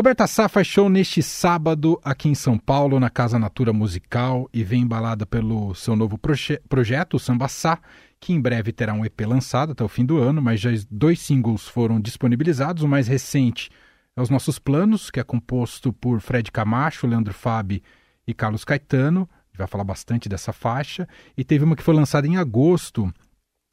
[0.00, 4.64] Roberta Sá faz show neste sábado aqui em São Paulo, na Casa Natura Musical, e
[4.64, 7.78] vem embalada pelo seu novo proje projeto, o Samba Sá,
[8.18, 11.20] que em breve terá um EP lançado até o fim do ano, mas já dois
[11.20, 12.82] singles foram disponibilizados.
[12.82, 13.68] O mais recente
[14.16, 17.82] é Os Nossos Planos, que é composto por Fred Camacho, Leandro Fabi
[18.26, 19.28] e Carlos Caetano.
[19.30, 21.06] A gente vai falar bastante dessa faixa.
[21.36, 23.12] E teve uma que foi lançada em agosto,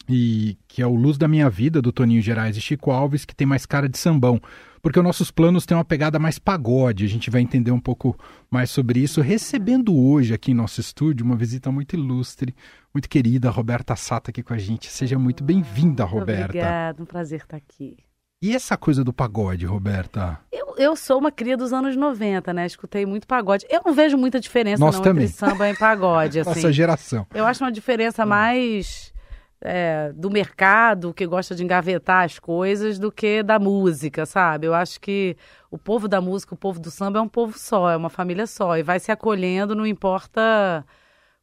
[0.07, 3.35] e que é o Luz da Minha Vida, do Toninho Gerais e Chico Alves, que
[3.35, 4.41] tem mais cara de sambão,
[4.81, 8.17] porque os nossos planos têm uma pegada mais pagode, a gente vai entender um pouco
[8.49, 12.55] mais sobre isso, recebendo hoje aqui em nosso estúdio uma visita muito ilustre,
[12.93, 14.89] muito querida, Roberta Sata aqui com a gente.
[14.89, 16.45] Seja muito bem-vinda, Roberta.
[16.45, 17.97] Obrigada, um prazer estar aqui.
[18.41, 20.39] E essa coisa do pagode, Roberta?
[20.51, 22.67] Eu, eu sou uma cria dos anos 90, né?
[22.67, 23.65] Escutei muito pagode.
[23.67, 25.25] Eu não vejo muita diferença Nós não, também.
[25.25, 26.39] entre samba e pagode.
[26.41, 26.49] Assim.
[26.51, 27.25] Nossa geração.
[27.33, 29.11] Eu acho uma diferença mais
[29.61, 34.67] é, do mercado que gosta de engavetar as coisas do que da música, sabe?
[34.67, 35.35] Eu acho que
[35.71, 38.47] o povo da música, o povo do samba é um povo só, é uma família
[38.47, 40.85] só, e vai se acolhendo, não importa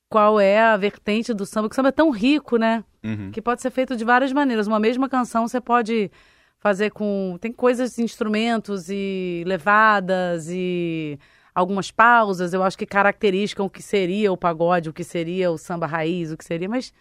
[0.08, 2.84] qual é a vertente do samba, que o samba é tão rico, né?
[3.02, 3.30] Uhum.
[3.32, 4.66] Que pode ser feito de várias maneiras.
[4.66, 6.10] Uma mesma canção você pode
[6.58, 7.36] fazer com.
[7.40, 11.18] Tem coisas, instrumentos e levadas e
[11.54, 15.58] algumas pausas, eu acho que caracterizam o que seria o pagode, o que seria o
[15.58, 16.92] samba raiz, o que seria, mas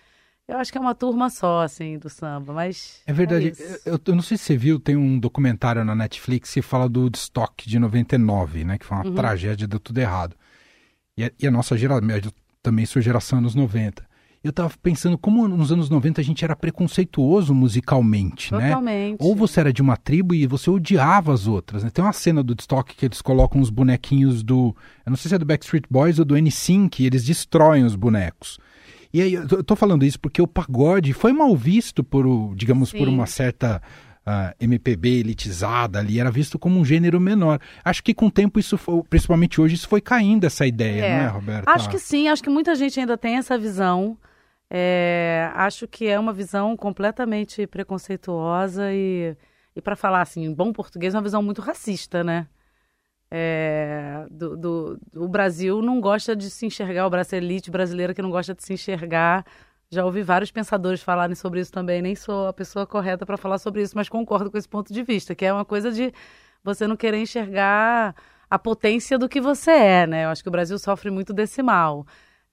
[0.47, 3.01] eu acho que é uma turma só, assim, do samba, mas...
[3.07, 3.49] É verdade.
[3.49, 3.79] isso.
[3.85, 7.01] eu, eu não sei se você viu, tem um documentário na Netflix que fala do
[7.01, 8.77] Woodstock de 99, né?
[8.77, 9.15] Que foi uma Uhum.
[9.15, 10.35] tragédia, deu tudo errado.
[11.17, 12.07] E a, e a nossa geração,
[12.61, 14.05] também sou geração anos 90.
[14.43, 18.67] Eu tava pensando como nos anos 90 a gente era preconceituoso musicalmente, né?
[18.69, 19.17] Totalmente.
[19.21, 21.89] Ou você era de uma tribo e você odiava as outras, né?
[21.89, 24.75] Tem uma cena do Woodstock que eles colocam os bonequinhos do...
[25.05, 27.95] Eu não sei se é do Backstreet Boys ou do N-Sync, e eles destroem os
[27.95, 28.59] bonecos.
[29.13, 32.25] E aí, eu tô- falando isso porque o pagode foi mal visto por,
[32.55, 33.13] digamos, por Sim.
[33.13, 33.81] uma certa
[34.25, 37.59] ah, MPB elitizada ali, era visto como um gênero menor.
[37.85, 41.17] Acho que com o tempo isso, foi, principalmente hoje, isso foi caindo essa ideia, É.
[41.17, 41.71] não é, Roberta?
[41.71, 44.17] Acho que sim, acho que muita gente ainda tem essa visão.
[44.75, 49.35] É, acho que é uma visão completamente preconceituosa e,
[49.75, 52.47] e para falar assim, em bom português, uma visão muito racista, né?
[53.35, 58.21] É, do, do- o Brasil não gosta de se enxergar, o Brasil elite brasileira que
[58.21, 59.43] não gosta de se enxergar.
[59.89, 63.57] Já ouvi vários pensadores falarem sobre isso também, nem sou a pessoa correta para falar
[63.57, 66.13] sobre isso, mas concordo com esse ponto de vista, que é uma coisa de
[66.63, 68.15] você não querer enxergar
[68.49, 70.25] a potência do que você é, né?
[70.25, 72.05] Eu acho que o Brasil sofre muito desse mal.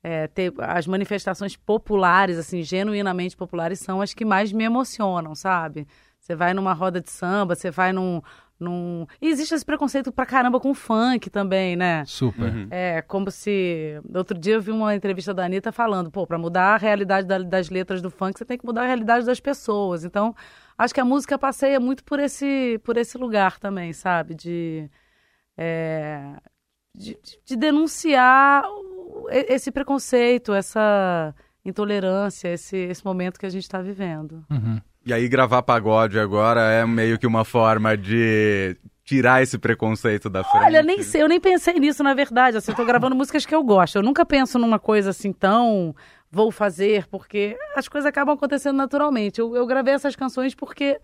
[0.03, 5.87] É, ter- as manifestações populares, assim, genuinamente populares, são as que mais me emocionam, sabe?
[6.19, 8.23] Você vai numa roda de samba, você vai num.
[8.60, 9.06] Num...
[9.21, 12.04] E existe esse preconceito pra caramba com o funk também, né?
[12.04, 12.53] Super.
[12.54, 12.69] Uhum.
[12.71, 14.00] É como se.
[14.15, 17.38] Outro dia eu vi uma entrevista da Anitta falando, pô, pra mudar a realidade da-
[17.38, 20.04] das letras do funk, você tem que mudar a realidade das pessoas.
[20.04, 20.34] Então,
[20.78, 24.34] acho que a música passeia muito por esse, por esse lugar também, sabe?
[24.34, 24.91] De.
[25.56, 26.37] é,
[26.94, 28.65] de, de- de denunciar
[29.31, 31.34] esse preconceito, essa
[31.65, 34.44] intolerância, esse, esse momento que a gente está vivendo.
[34.50, 34.81] Uhum.
[35.10, 40.44] E aí gravar pagode agora é meio que uma forma de tirar esse preconceito da
[40.44, 40.66] frente.
[40.66, 42.59] Olha, nem sei, eu nem pensei nisso, na verdade.
[42.59, 43.97] Assim, eu tô gravando músicas que eu gosto.
[43.97, 45.97] Eu nunca penso numa coisa assim tão
[46.31, 49.41] vou fazer, porque as coisas acabam acontecendo naturalmente.
[49.41, 51.00] Eu, eu gravei essas canções porque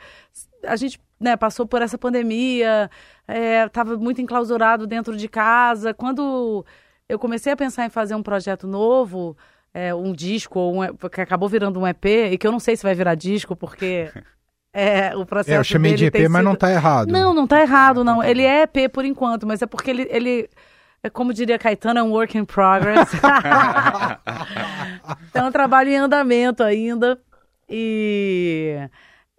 [0.62, 2.88] a gente né, passou por essa pandemia,
[3.26, 5.92] é, tava muito enclausurado dentro de casa.
[5.92, 6.64] Quando
[7.08, 9.36] eu comecei a pensar em fazer um projeto novo,
[9.78, 12.74] é, um disco, ou um, que acabou virando um EP, e que eu não sei
[12.76, 14.10] se vai virar disco, porque
[14.72, 17.12] é, o processo É, eu chamei de EP, tem mas não sido- tá errado.
[17.12, 18.22] não, não tá errado, não.
[18.24, 20.48] Ele é EP por enquanto, mas é porque ele, ele
[21.02, 23.10] é como diria Caetano, é um work in progress.
[25.34, 27.20] é um trabalho em andamento ainda.
[27.68, 28.78] E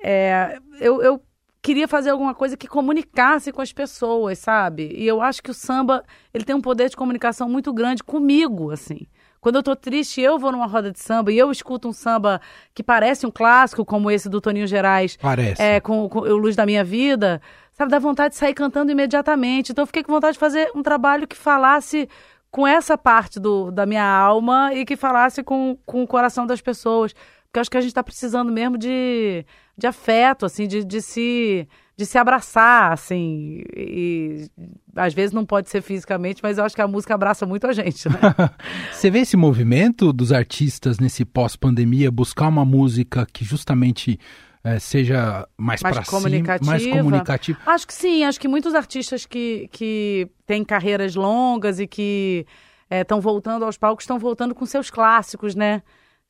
[0.04, 1.22] é, eu, eu
[1.64, 4.94] queria fazer alguma coisa que comunicasse com as pessoas, sabe?
[4.96, 8.69] E eu acho que o samba, ele tem um poder de comunicação muito grande comigo,
[8.72, 9.08] assim.
[9.40, 12.42] Quando eu tô triste, eu vou numa roda de samba e eu escuto um samba
[12.74, 15.62] que parece um clássico, como esse do Toninho Gerais, Parece.
[15.62, 17.42] é, com, com o Luz da Minha Vida,
[17.74, 19.72] sabe, dá vontade de sair cantando imediatamente.
[19.72, 22.10] Então eu fiquei com vontade de fazer um trabalho que falasse
[22.50, 26.62] com essa parte do, da minha alma e que falasse com, com o coração das
[26.62, 27.13] pessoas.
[27.13, 29.45] Porque eu acho que a gente está precisando mesmo de,
[29.78, 34.47] de afeto, assim, de, de se de se abraçar, assim, e
[34.95, 37.73] às vezes não pode ser fisicamente, mas eu acho que a música abraça muito a
[37.73, 38.19] gente, né?
[38.94, 44.19] Você vê esse movimento dos artistas nesse pós-pandemia buscar uma música que justamente
[44.63, 46.69] eh, seja mais, Mais pra cima, comunicativa.
[46.69, 47.59] mais comunicativa?
[47.65, 52.45] Acho que sim, acho que muitos artistas que, que têm carreiras longas e que
[52.91, 55.81] estão voltando aos palcos estão voltando com seus clássicos, né?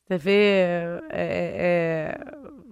[0.07, 2.17] Você vê é, é,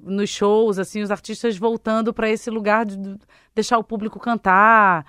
[0.05, 3.17] nos shows, assim, os artistas voltando para esse lugar de de
[3.53, 5.05] deixar o público cantar.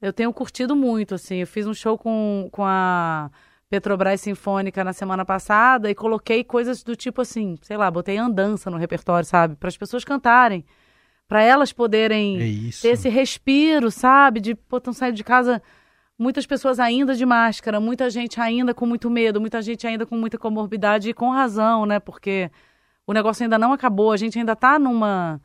[0.00, 1.36] Eu tenho curtido muito, assim.
[1.36, 3.30] Eu fiz um show com, com a
[3.68, 8.70] Petrobras Sinfônica na semana passada e coloquei coisas do tipo assim, sei lá, botei andança
[8.70, 9.56] no repertório, sabe?
[9.56, 10.64] Para as pessoas cantarem.
[11.26, 14.40] Para elas poderem É ter esse respiro, sabe?
[14.40, 15.62] De, pô, estão saindo de casa
[16.18, 20.16] muitas pessoas ainda de máscara, muita gente ainda com muito medo, muita gente ainda com
[20.16, 22.00] muita comorbidade e com razão, né?
[22.00, 22.50] Porque
[23.08, 25.40] o negócio ainda não acabou, a gente ainda tá numa,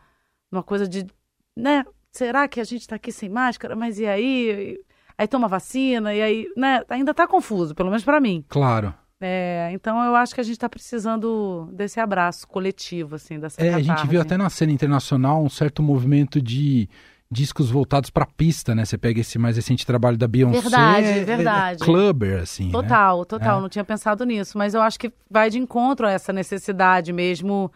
[0.52, 1.08] numa coisa de,
[1.56, 1.86] né?
[2.12, 3.74] Será que a gente tá aqui sem máscara?
[3.74, 4.78] Mas e aí?
[5.18, 6.82] Aí toma vacina, e aí, né?
[6.90, 8.44] Ainda tá confuso, pelo menos para mim.
[8.50, 8.94] Claro.
[9.22, 13.70] É, então eu acho que a gente está precisando desse abraço coletivo, assim, dessa É,
[13.70, 13.88] a catarse.
[13.88, 16.90] gente viu até na cena internacional um certo movimento de
[17.34, 18.86] discos voltados pra pista, né?
[18.86, 20.62] Você pega esse mais recente trabalho da Beyoncé.
[20.62, 21.80] Verdade, é- é verdade.
[21.84, 22.72] clubber, assim, né?
[22.72, 23.58] Total, total.
[23.58, 23.62] É.
[23.62, 27.72] Não tinha pensado nisso, mas eu acho que vai de encontro a essa necessidade mesmo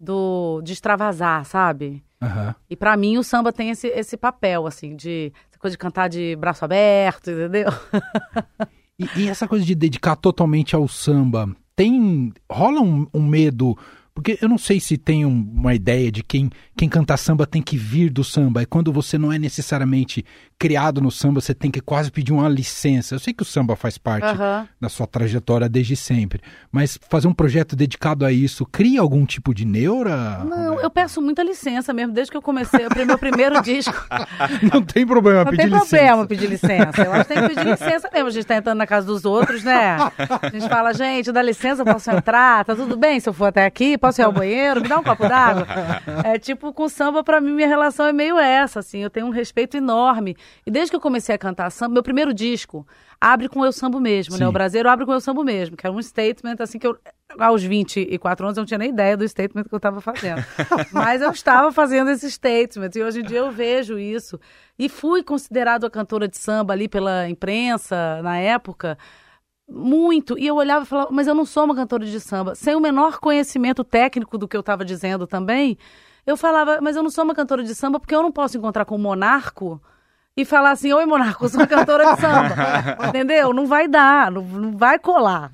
[0.00, 2.02] do de extravasar, sabe?
[2.20, 2.54] Aham.
[2.68, 6.36] E pra mim o samba tem esse, esse papel, assim, de coisa de cantar de
[6.36, 7.68] braço aberto, entendeu?
[8.98, 12.32] E, e essa coisa de dedicar totalmente ao samba, tem.
[12.50, 13.76] rola um, um medo.
[14.16, 17.60] Porque eu não sei se tem um- uma ideia de quem, quem canta samba tem
[17.60, 18.62] que vir do samba.
[18.62, 20.24] E quando você não é necessariamente
[20.58, 23.14] criado no samba, você tem que quase pedir uma licença.
[23.14, 24.66] Eu sei que o samba faz parte Aham.
[24.80, 26.40] da sua trajetória desde sempre.
[26.72, 30.42] Mas fazer um projeto dedicado a isso cria algum tipo de neura?
[30.44, 33.94] Não, eu peço muita licença mesmo, desde que eu comecei o meu primeiro disco.
[34.72, 35.96] Não tem problema Não pedir tem licença.
[35.96, 37.02] problema pedir licença.
[37.02, 38.28] Eu acho que tem que pedir licença mesmo.
[38.28, 39.96] A gente tá entrando na casa dos outros, né?
[40.42, 42.64] A gente fala, gente, dá licença, posso entrar?
[42.64, 43.98] Tá tudo bem se eu for até aqui?
[43.98, 44.80] Posso ir ao banheiro?
[44.80, 45.66] Me dá um copo d'água?
[46.24, 49.00] É tipo, com samba, pra mim, minha relação é meio essa, assim.
[49.00, 50.34] Eu tenho um respeito enorme.
[50.66, 52.86] E desde que eu comecei a cantar samba, meu primeiro disco
[53.20, 54.44] abre com Eu Sambo mesmo, né?
[54.44, 54.48] Sim.
[54.48, 56.98] O Brasileiro abre com Eu Sambo mesmo, que é um statement, assim, que eu,
[57.38, 60.44] aos 24 anos, eu não tinha nem ideia do statement que eu estava fazendo.
[60.92, 64.38] Mas eu estava fazendo esse statement, e hoje em dia eu vejo isso.
[64.78, 68.98] E fui considerado a cantora de samba ali pela imprensa, na época,
[69.68, 70.38] muito.
[70.38, 72.54] E eu olhava e falava, mas eu não sou uma cantora de samba.
[72.54, 75.78] Sem o menor conhecimento técnico do que eu estava dizendo também,
[76.26, 78.84] eu falava, mas eu não sou uma cantora de samba porque eu não posso encontrar
[78.84, 79.80] com o Monarco
[80.36, 82.54] e falar assim, oi Monarco, eu sou uma cantora de samba.
[83.08, 83.54] Entendeu?
[83.54, 85.50] Não vai dar, não, não vai colar.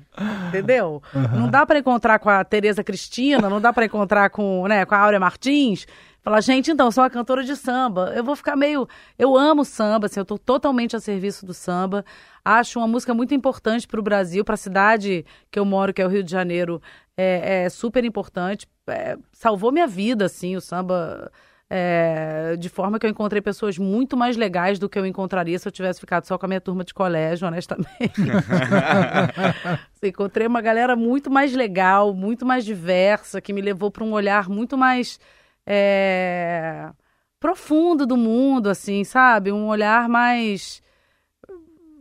[0.49, 1.01] Entendeu?
[1.33, 4.93] Não dá para encontrar com a Tereza Cristina, não dá para encontrar com, né, com
[4.93, 5.87] a Áurea Martins.
[6.21, 8.13] Falar, gente, então, sou uma cantora de samba.
[8.15, 8.87] Eu vou ficar meio.
[9.17, 12.03] Eu amo samba, assim, eu tô totalmente a serviço do samba.
[12.43, 16.01] Acho uma música muito importante para o Brasil, para a cidade que eu moro, que
[16.01, 16.81] é o Rio de Janeiro.
[17.17, 18.67] É, é super importante.
[18.87, 21.31] É, salvou minha vida, assim, o samba.
[21.75, 25.67] É, de forma que eu encontrei pessoas muito mais legais do que eu encontraria se
[25.67, 27.89] eu tivesse ficado só com a minha turma de colégio, honestamente.
[29.91, 34.11] Assim, encontrei uma galera muito mais legal, muito mais diversa, que me levou para um
[34.11, 35.19] olhar muito mais
[35.65, 36.91] é,
[37.39, 39.51] profundo do mundo, assim, sabe?
[39.51, 40.79] Um olhar mais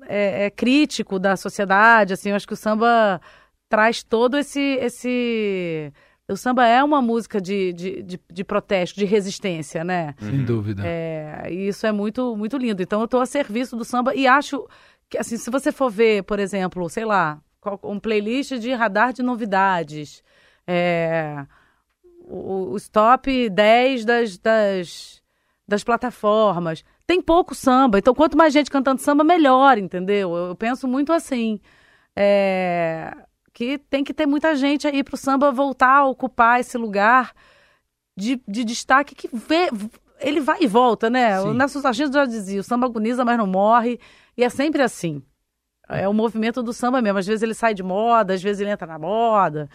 [0.07, 2.29] é, é, crítico da sociedade, assim.
[2.29, 3.23] Eu acho que o samba
[3.71, 5.91] traz todo esse esse
[6.29, 10.15] o samba é uma música de, de, de, de protesto, de resistência, né?
[10.19, 10.83] Sem dúvida.
[10.87, 12.83] É, e isso é muito, muito lindo.
[12.83, 14.67] Então eu estou a serviço do samba e acho
[15.11, 17.41] que, assim, se você for ver, por exemplo, sei lá,
[17.83, 20.23] um playlist de radar de novidades,
[20.67, 21.45] é,
[22.25, 25.23] o- os top 10 das, das,
[25.69, 27.99] das plataformas, tem pouco samba.
[27.99, 30.35] Então, quanto mais gente cantando samba, melhor, entendeu?
[30.35, 31.61] Eu, eu penso muito assim.
[32.17, 33.12] é,
[33.52, 37.32] que tem que ter muita gente aí para o samba voltar a ocupar esse lugar
[38.16, 39.68] de, de destaque que vê,
[40.21, 41.38] ele vai e volta, né?
[41.40, 41.49] Sim.
[41.49, 43.99] O Nelson Sargento já dizia, o samba agoniza, mas não morre,
[44.37, 45.23] e é sempre assim.
[45.88, 47.18] É o movimento do samba mesmo.
[47.18, 49.68] Às vezes ele sai de moda, às vezes ele entra na moda.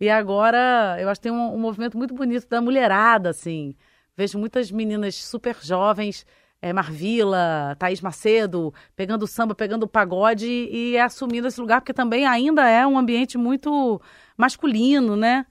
[0.00, 3.76] E agora, eu acho que tem um, um movimento muito bonito da mulherada, assim.
[4.16, 6.26] Vejo muitas meninas super jovens,
[6.62, 11.80] é, Marvila, Thaís Macedo, pegando o samba, pegando o pagode e, e assumindo esse lugar,
[11.80, 14.00] porque também ainda é um ambiente muito
[14.36, 15.46] masculino, né?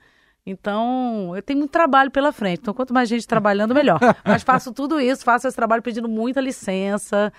[0.46, 2.60] Então, eu tenho muito trabalho pela frente.
[2.62, 4.00] Então, quanto mais gente trabalhando, melhor.
[4.25, 7.32] Mas faço tudo isso, faço esse trabalho pedindo muita licença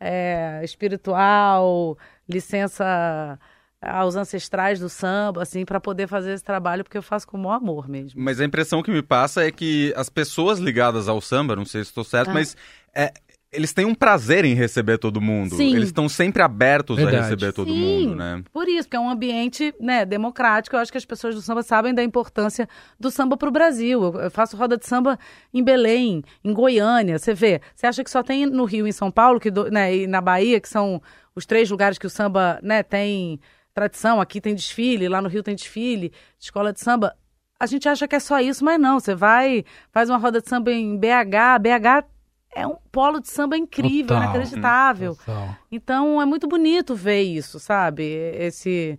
[0.00, 1.96] é, espiritual,
[2.28, 3.38] licença
[3.80, 7.40] aos ancestrais do samba, assim, para poder fazer esse trabalho, porque eu faço com o
[7.40, 8.20] maior amor mesmo.
[8.20, 11.84] Mas a impressão que me passa é que as pessoas ligadas ao samba, não sei
[11.84, 12.34] se estou certo, Ah.
[12.34, 12.56] mas
[12.96, 13.12] é,
[13.52, 15.54] eles têm um prazer em receber todo mundo.
[15.54, 15.74] Sim.
[15.74, 17.16] Eles estão sempre abertos Verdade.
[17.16, 18.42] a receber todo Sim, mundo, né?
[18.52, 20.76] Por isso, porque é um ambiente né, democrático.
[20.76, 24.02] Eu acho que as pessoas do samba sabem da importância do samba para o Brasil.
[24.02, 25.18] Eu, faço roda de samba
[25.54, 27.18] em Belém, em Goiânia.
[27.18, 29.70] Você vê, você acha que só tem no Rio e em São Paulo, que, do-
[29.70, 31.00] né, e na Bahia, que são
[31.34, 33.40] os três lugares que o samba né, tem
[33.72, 34.20] tradição.
[34.20, 37.14] Aqui tem desfile, lá no Rio tem desfile, escola de samba.
[37.58, 39.00] A gente acha que é só isso, mas não.
[39.00, 42.15] Você vai, faz uma roda de samba em BH, BH
[42.56, 44.22] é um polo de samba incrível, Total.
[44.22, 45.14] inacreditável.
[45.14, 45.54] Total.
[45.70, 48.02] Então é muito bonito ver isso, sabe?
[48.02, 48.98] Esse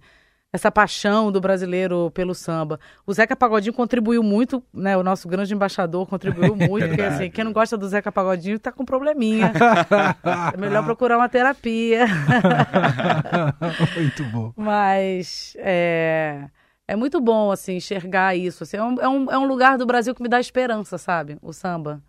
[0.54, 2.80] essa paixão do brasileiro pelo samba.
[3.06, 4.96] O Zeca Pagodinho contribuiu muito, né?
[4.96, 8.72] O nosso grande embaixador contribuiu muito, porque assim, quem não gosta do Zeca Pagodinho tá
[8.72, 9.52] com probleminha.
[10.54, 12.06] É melhor procurar uma terapia.
[13.96, 14.54] Muito bom.
[14.56, 16.48] Mas é,
[16.88, 18.64] é muito bom, assim, enxergar isso.
[18.64, 21.38] assim, é, um, é, um, é um lugar do Brasil que me dá esperança, sabe?
[21.42, 22.02] O samba.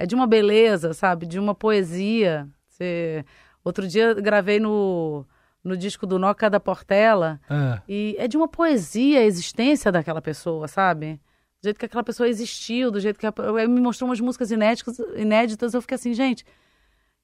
[0.00, 1.26] É de uma beleza, sabe?
[1.26, 2.48] De uma poesia.
[2.66, 3.22] Você...
[3.62, 5.26] Outro dia gravei no,
[5.62, 10.22] no disco do Noca da Portela Ah, e é de uma poesia a existência daquela
[10.22, 11.20] pessoa, sabe?
[11.60, 13.26] Do jeito que aquela pessoa existiu, do jeito que...
[13.26, 13.34] A...
[13.58, 16.46] Ele me mostrou umas músicas inéditas, inéditas, eu fiquei assim, gente,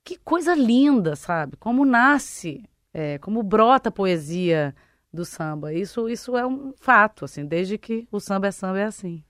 [0.04, 1.56] que coisa linda, sabe?
[1.56, 4.75] Como nasce, é, como brota a poesia
[5.11, 5.73] do samba.
[5.73, 9.25] Isso, isso é um fato, assim, desde que o samba é samba é assim.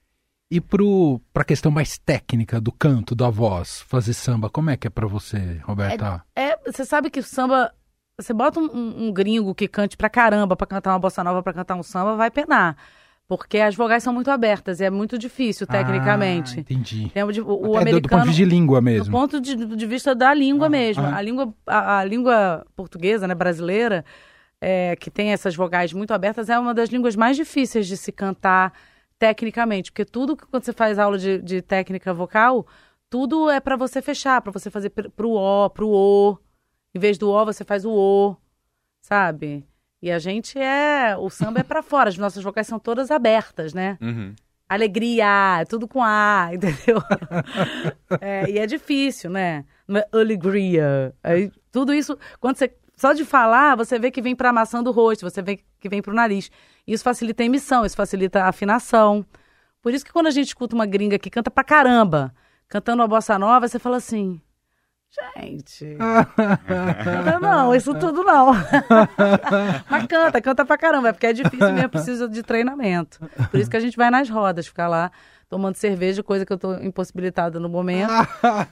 [0.51, 4.87] E pro, pra questão mais técnica do canto, da voz, fazer samba, como é que
[4.87, 6.23] é pra você, Roberta?
[6.37, 7.73] É, você sabe que o samba,
[8.21, 11.53] você bota um, um- gringo que cante pra caramba, pra cantar uma bossa nova, pra
[11.53, 12.77] cantar um samba, vai penar.
[13.29, 16.59] Porque as vogais são muito abertas e é muito difícil, tecnicamente.
[16.59, 17.11] Ah, entendi.
[17.13, 18.09] Tem o, de- o- o É do- do, americano...
[18.09, 19.11] ponto de vista de língua Do mesmo.
[19.11, 21.03] ponto de, de vista da língua Ah, mesmo.
[21.03, 21.17] ah.
[21.17, 24.05] A, língua, a, a língua portuguesa, né, brasileira,
[24.61, 28.13] é, que tem essas vogais muito abertas, é uma das línguas mais difíceis de se
[28.13, 28.73] cantar
[29.19, 29.91] tecnicamente.
[29.91, 32.67] Porque tudo que quando você faz aula de, de técnica vocal,
[33.11, 36.39] tudo é para você fechar, para você fazer pr- pro O, pro O.
[36.95, 38.37] Em vez do O, você faz o O,
[39.01, 39.67] sabe?
[40.03, 41.17] E a gente é.
[41.17, 43.99] O samba é para fora, as nossas vocais são todas abertas, né?
[44.01, 44.35] Uhum.
[44.69, 47.03] alegria, é tudo com A, entendeu?
[48.21, 49.65] É, e é difícil, né?
[49.87, 51.15] Não é alegria.
[51.23, 52.75] Aí, tudo isso, quando você.
[52.97, 56.01] Só de falar, você vê que vem pra maçã do rosto, você vê que vem
[56.01, 56.51] pro nariz.
[56.87, 59.25] Isso facilita a emissão, isso facilita a afinação.
[59.83, 62.35] Por isso que quando a gente escuta uma gringa que canta pra caramba,
[62.67, 64.41] cantando uma bossa nova, você fala assim.
[65.39, 65.97] Gente.
[67.25, 68.53] Não, não, isso tudo não.
[69.89, 73.19] Mas canta, canta pra caramba, é porque é difícil mesmo, precisa de treinamento.
[73.51, 75.11] Por isso que a gente vai nas rodas, ficar lá
[75.49, 78.11] tomando cerveja, coisa que eu tô impossibilitada no momento.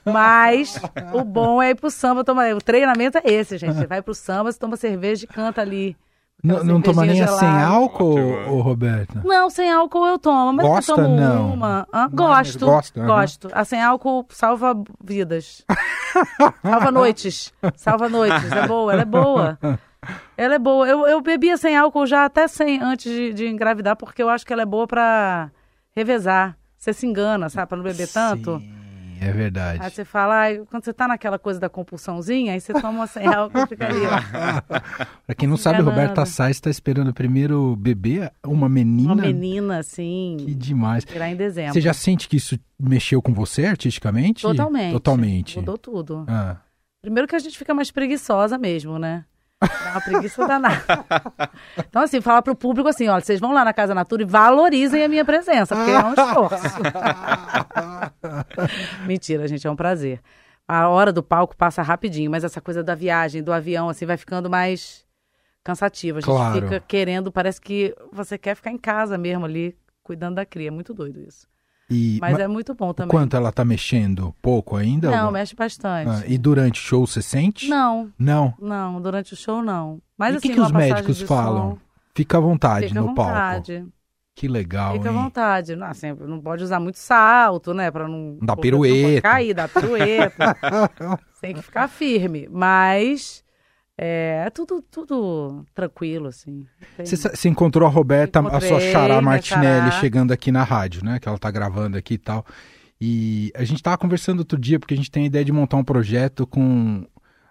[0.04, 0.80] Mas
[1.12, 2.54] o bom é ir pro samba tomar.
[2.54, 3.74] O treinamento é esse, gente.
[3.74, 5.96] Você vai pro samba, você toma cerveja e canta ali.
[6.42, 8.18] Não, não toma nem sem álcool,
[8.50, 9.22] ô, Roberta?
[9.24, 11.54] Não, sem álcool eu tomo, mas Gosta, eu tomo não?
[11.54, 11.88] uma.
[11.90, 12.10] Hã?
[12.10, 12.66] Gosto.
[12.66, 13.02] gosta.
[13.02, 13.48] Gosto.
[13.50, 15.64] A sem álcool salva vidas.
[16.62, 17.50] salva noites.
[17.76, 18.52] Salva noites.
[18.52, 19.58] É boa, ela é boa.
[20.36, 20.86] Ela é boa.
[20.86, 24.44] Eu, eu bebia sem álcool já até sem antes de, de engravidar, porque eu acho
[24.44, 25.50] que ela é boa pra
[25.96, 26.58] revezar.
[26.84, 27.66] Você se engana, sabe?
[27.66, 28.58] Pra não beber tanto.
[28.58, 29.80] Sim, é verdade.
[29.82, 33.26] Aí você fala, quando você tá naquela coisa da compulsãozinha, aí você toma uma sem
[33.26, 34.60] álcool e fica ali, ó.
[35.24, 35.98] Pra quem não sabe, enganando.
[35.98, 39.14] Roberta Sá está esperando o primeiro bebê, uma menina.
[39.14, 41.06] Uma menina, assim, Que demais.
[41.06, 41.72] virar em dezembro.
[41.72, 44.42] Você já sente que isso mexeu com você artisticamente?
[44.42, 44.92] Totalmente.
[44.92, 45.58] Totalmente.
[45.60, 46.26] Mudou tudo.
[46.28, 46.58] Ah.
[47.00, 49.24] Primeiro que a gente fica mais preguiçosa mesmo, né?
[49.60, 50.84] Dá uma preguiça danada.
[51.78, 55.02] Então, assim, falar pro público assim, olha, vocês vão lá na Casa Natura e valorizem
[55.04, 56.78] a minha presença, porque é um esforço.
[59.06, 60.20] Mentira, gente, é um prazer.
[60.66, 64.16] A hora do palco passa rapidinho, mas essa coisa da viagem, do avião, assim, vai
[64.16, 65.04] ficando mais
[65.62, 66.18] cansativa.
[66.18, 66.62] A gente Claro.
[66.62, 70.68] fica querendo, parece que você quer ficar em casa mesmo ali, cuidando da cria.
[70.68, 71.46] É muito doido isso.
[71.90, 73.10] E, Mas ma- é muito bom também.
[73.10, 74.34] Quanto ela tá mexendo?
[74.40, 75.10] Pouco ainda?
[75.10, 76.08] Não, Ou- mexe bastante.
[76.08, 77.68] Ah, e durante o show você sente?
[77.68, 78.54] Não, Não.
[78.58, 80.00] Não, durante o show não.
[80.16, 81.72] Mas o assim, que, que os médicos falam?
[81.72, 81.78] som,
[82.14, 83.30] Fica à vontade fica à no palco.
[83.32, 83.86] vontade.
[84.36, 85.18] Que legal, Fica à hein?
[85.18, 85.76] vontade.
[85.76, 87.90] Não, assim, não pode usar muito salto, né?
[87.90, 88.38] Pra não.
[88.40, 89.02] Não pirueta.
[89.08, 90.56] pode cair, dá pirueta.
[91.40, 92.48] Tem que ficar firme.
[92.50, 93.43] Mas
[93.96, 96.66] é, é tudo, tudo tranquilo, assim.
[96.98, 100.00] Você, você encontrou a Roberta, a sua Encontrei, Xará Martinelli, xará.
[100.00, 101.18] chegando aqui na rádio, né?
[101.20, 102.44] Que ela tá gravando aqui e tal.
[103.00, 105.76] E a gente tava conversando outro dia, porque a gente tem a ideia de montar
[105.76, 107.06] um projeto com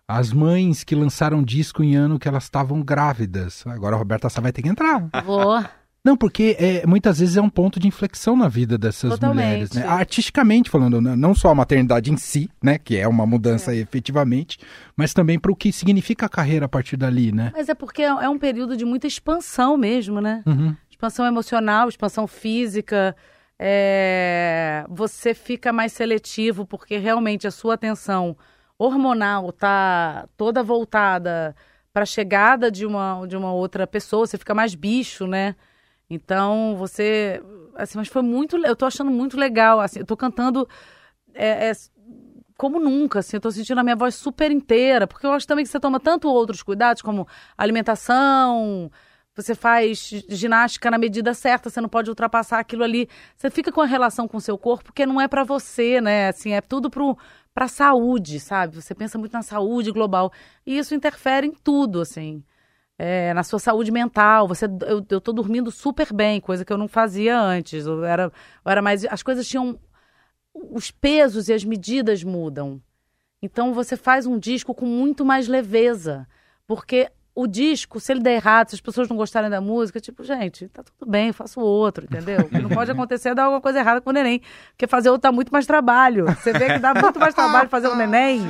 [0.07, 3.65] as mães que lançaram disco em ano que elas estavam grávidas.
[3.67, 5.09] Agora a Roberta Sá vai ter que entrar.
[5.25, 5.63] Vou.
[6.05, 9.45] Não, porque é, muitas vezes é um ponto de inflexão na vida dessas Totalmente.
[9.45, 9.87] mulheres, né?
[9.87, 11.15] Artisticamente falando, né?
[11.15, 12.77] não só a maternidade em si, né?
[12.77, 14.59] Que é uma mudança efetivamente,
[14.97, 17.51] mas também para o que significa a carreira a partir dali, né?
[17.55, 20.43] Mas é porque é é um período de muita expansão mesmo, né?
[20.45, 20.75] Uhum.
[20.89, 23.15] expansão emocional, expansão física.
[23.57, 28.35] é, Você fica mais seletivo porque realmente a sua atenção
[28.77, 31.55] hormonal tá toda voltada
[31.93, 34.27] para a chegada de uma, de uma outra pessoa.
[34.27, 35.55] Você fica mais bicho, né?
[36.13, 37.41] Então você,
[37.75, 40.67] assim, mas foi muito, eu tô achando muito legal, assim, eu tô cantando
[41.33, 41.71] é, é,
[42.57, 45.65] como nunca, assim, eu tô sentindo a minha voz super inteira, porque eu acho também
[45.65, 47.27] que você toma tanto outros cuidados, como
[47.57, 48.91] alimentação,
[49.35, 53.09] você faz ginástica na medida certa, você não pode ultrapassar aquilo ali.
[53.35, 56.27] Você fica com a relação com o seu corpo, porque não é pra você, né?
[56.27, 57.17] Assim, é tudo pro,
[57.51, 58.75] para saúde, sabe?
[58.75, 60.31] Você pensa muito na saúde global.
[60.65, 62.43] E isso interfere em tudo, assim.
[62.97, 64.47] É, na sua saúde mental.
[64.47, 67.85] Você, eu, eu tô dormindo super bem, coisa que eu não fazia antes.
[67.85, 68.31] Eu era,
[68.65, 69.05] eu era mais.
[69.05, 69.79] As coisas tinham.
[70.53, 72.81] Os pesos e as medidas mudam.
[73.41, 76.27] Então você faz um disco com muito mais leveza.
[76.67, 80.23] Porque o disco, se ele der errado, se as pessoas não gostarem da música, tipo,
[80.23, 82.41] gente, tá tudo bem, faço outro, entendeu?
[82.41, 84.39] O que não pode acontecer é dar alguma coisa errada com o neném.
[84.71, 86.25] Porque fazer outro dá muito mais trabalho.
[86.25, 88.41] Você vê que dá muito mais trabalho fazer um neném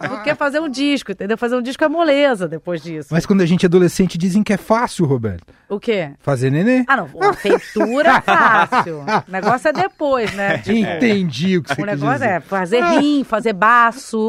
[0.00, 1.36] do que fazer um disco, entendeu?
[1.36, 3.08] Fazer um disco é moleza depois disso.
[3.12, 5.52] Mas quando a gente é adolescente, dizem que é fácil, Roberto.
[5.68, 6.12] O quê?
[6.18, 6.84] Fazer neném.
[6.86, 7.08] Ah, não.
[7.34, 9.00] Feitura é fácil.
[9.28, 10.58] O negócio é depois, né?
[10.58, 12.28] Tipo, Entendi o que você o negócio dizer.
[12.30, 14.28] é fazer rim, fazer baço,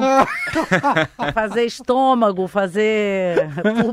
[1.33, 3.49] fazer estômago, fazer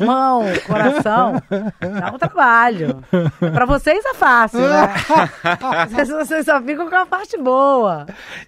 [0.06, 1.42] pulmão, coração.
[1.80, 3.02] Dá um trabalho.
[3.38, 4.88] Pra vocês é fácil, né?
[5.90, 8.06] Vocês, vocês só ficam com a parte boa.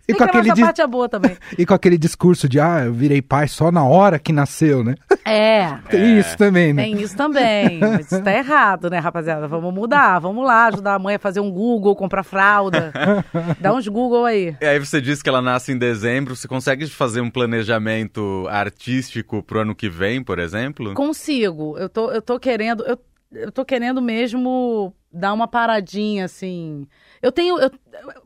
[0.08, 1.36] E E com aquele dis- parte é boa também.
[1.58, 4.94] E com aquele discurso de, ah, eu virei pai só na hora que nasceu, né?
[5.24, 5.68] É.
[5.90, 6.82] Tem isso também, né?
[6.84, 7.78] Tem isso também.
[7.78, 9.46] Mas isso tá errado, né, rapaziada?
[9.48, 12.92] Vamos mudar, vamos lá, ajudar a mãe a fazer um Google, comprar fralda.
[13.60, 14.56] Dá uns Google aí.
[14.60, 16.34] E aí você disse que ela nasce em dezembro.
[16.36, 20.94] Você consegue fazer um planejamento artístico pro ano que vem, por exemplo?
[20.94, 21.41] Consigo.
[21.44, 22.84] Eu tô, eu tô querendo.
[22.84, 22.98] Eu,
[23.32, 26.86] eu tô querendo mesmo dar uma paradinha, assim.
[27.20, 27.58] Eu tenho.
[27.58, 27.70] eu-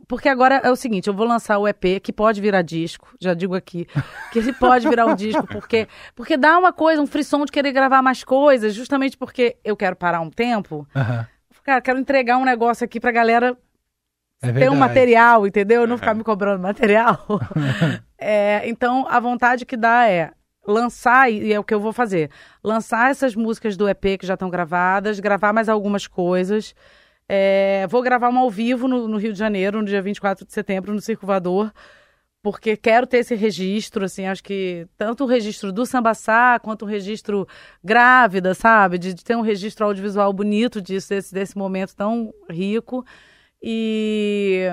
[0.08, 3.34] porque agora é o seguinte, eu vou lançar o EP, que pode virar disco, já
[3.34, 3.86] digo aqui,
[4.32, 7.72] que ele pode virar um disco, porque, porque dá uma coisa, um frisson de querer
[7.72, 10.86] gravar mais coisas, justamente porque eu quero parar um tempo.
[10.94, 11.26] Aham.
[11.64, 13.58] Cara, quero entregar um negócio aqui pra galera
[14.40, 15.84] É ter um material, entendeu?
[15.84, 17.26] Não ficar me cobrando material.
[18.18, 20.30] É, então, a vontade que dá é
[20.66, 22.30] lançar, e é o que eu vou fazer,
[22.62, 26.74] lançar essas músicas do EP que já estão gravadas, gravar mais algumas coisas.
[27.28, 30.52] É, vou gravar uma ao vivo no, no Rio de Janeiro, no dia 24 de
[30.52, 31.72] setembro, no Circo Voador,
[32.42, 36.88] porque quero ter esse registro, assim, acho que tanto o registro do Sambassá, quanto o
[36.88, 37.46] registro
[37.82, 38.98] grávida, sabe?
[38.98, 43.04] De, de ter um registro audiovisual bonito disso, desse, desse momento tão rico.
[43.60, 44.68] E,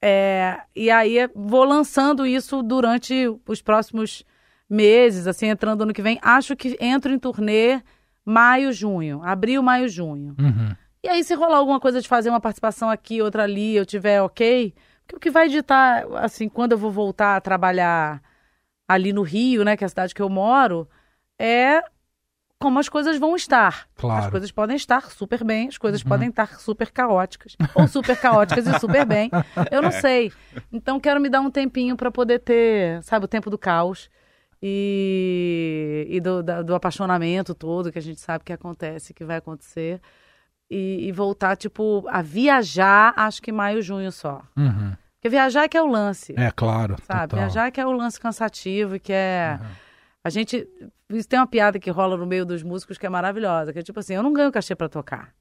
[0.00, 4.24] é, e aí vou lançando isso durante os próximos
[4.72, 6.18] meses, assim, entrando ano que vem.
[6.22, 7.82] Acho que entro em turnê
[8.24, 9.20] maio, junho.
[9.22, 10.34] Abril, maio, junho.
[10.40, 10.74] Uhum.
[11.04, 14.22] E aí, se rolar alguma coisa de fazer uma participação aqui, outra ali, eu tiver
[14.22, 18.22] ok, porque o que vai ditar, assim, quando eu vou voltar a trabalhar
[18.88, 20.88] ali no Rio, né, que é a cidade que eu moro,
[21.38, 21.82] é
[22.58, 23.88] como as coisas vão estar.
[23.96, 24.24] Claro.
[24.24, 28.64] As coisas podem estar super bem, as coisas podem estar super caóticas, ou super caóticas
[28.68, 29.28] e super bem.
[29.72, 30.32] Eu não sei.
[30.72, 34.08] Então, quero me dar um tempinho para poder ter, sabe, o tempo do caos
[34.62, 39.36] e, e do, da- do apaixonamento todo que a gente sabe que acontece, que vai
[39.36, 40.00] acontecer.
[40.70, 44.42] E, e voltar, tipo, a viajar, acho que maio, junho só.
[44.56, 44.96] Uhum.
[45.16, 46.96] Porque viajar é que é o lance, É, claro.
[47.02, 47.28] sabe?
[47.28, 47.40] total.
[47.40, 49.60] Viajar é que é o lance cansativo que é...
[50.24, 50.66] A gente...
[51.10, 53.82] Isso tem uma piada que rola no meio dos músicos que é maravilhosa, que é
[53.82, 55.34] tipo assim, eu não ganho cachê pra tocar.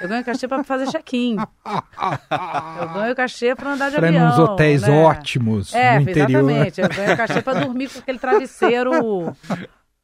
[0.00, 1.36] Eu ganho cachê pra fazer check-in.
[2.80, 4.26] Eu ganho cachê pra andar de Pra avião.
[4.28, 5.02] nos hotéis né?
[5.04, 6.50] ótimos É, no interior.
[6.50, 6.80] exatamente.
[6.80, 8.90] Eu ganho cachê pra dormir com aquele travesseiro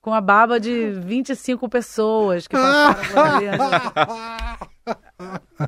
[0.01, 3.47] com a baba de 25 pessoas que passaram por ali.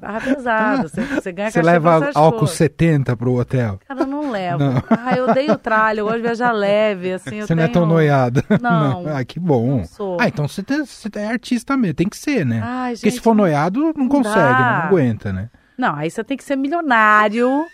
[0.01, 0.89] Tava pesado.
[0.89, 2.57] Você, você ganha Você leva álcool coisas.
[2.57, 3.79] 70 pro hotel.
[3.87, 4.59] Cara, eu não levo.
[4.65, 4.83] Não.
[4.89, 7.41] Ah, eu odeio tralha, eu gosto de viajar leve, assim.
[7.43, 8.45] Você não é tão tenho- noiada.
[8.63, 9.05] Não.
[9.09, 9.83] Ah, que bom.
[9.99, 10.17] Não.
[10.21, 11.95] Ah, então você, tem- você é artista mesmo.
[11.95, 12.61] Tem que ser, né?
[12.63, 14.59] Ai, Porque gente, se for noiado, não, não consegue, dá.
[14.59, 14.77] né?
[14.79, 15.51] não aguenta, né?
[15.77, 17.67] Não, aí você tem que ser milionário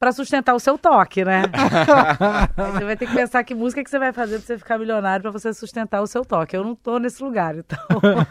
[0.00, 1.42] pra sustentar o seu toque, né?
[2.72, 5.20] você vai ter que pensar que música que você vai fazer pra você ficar milionário
[5.20, 6.56] pra você sustentar o seu toque.
[6.56, 7.78] Eu não tô nesse lugar, então.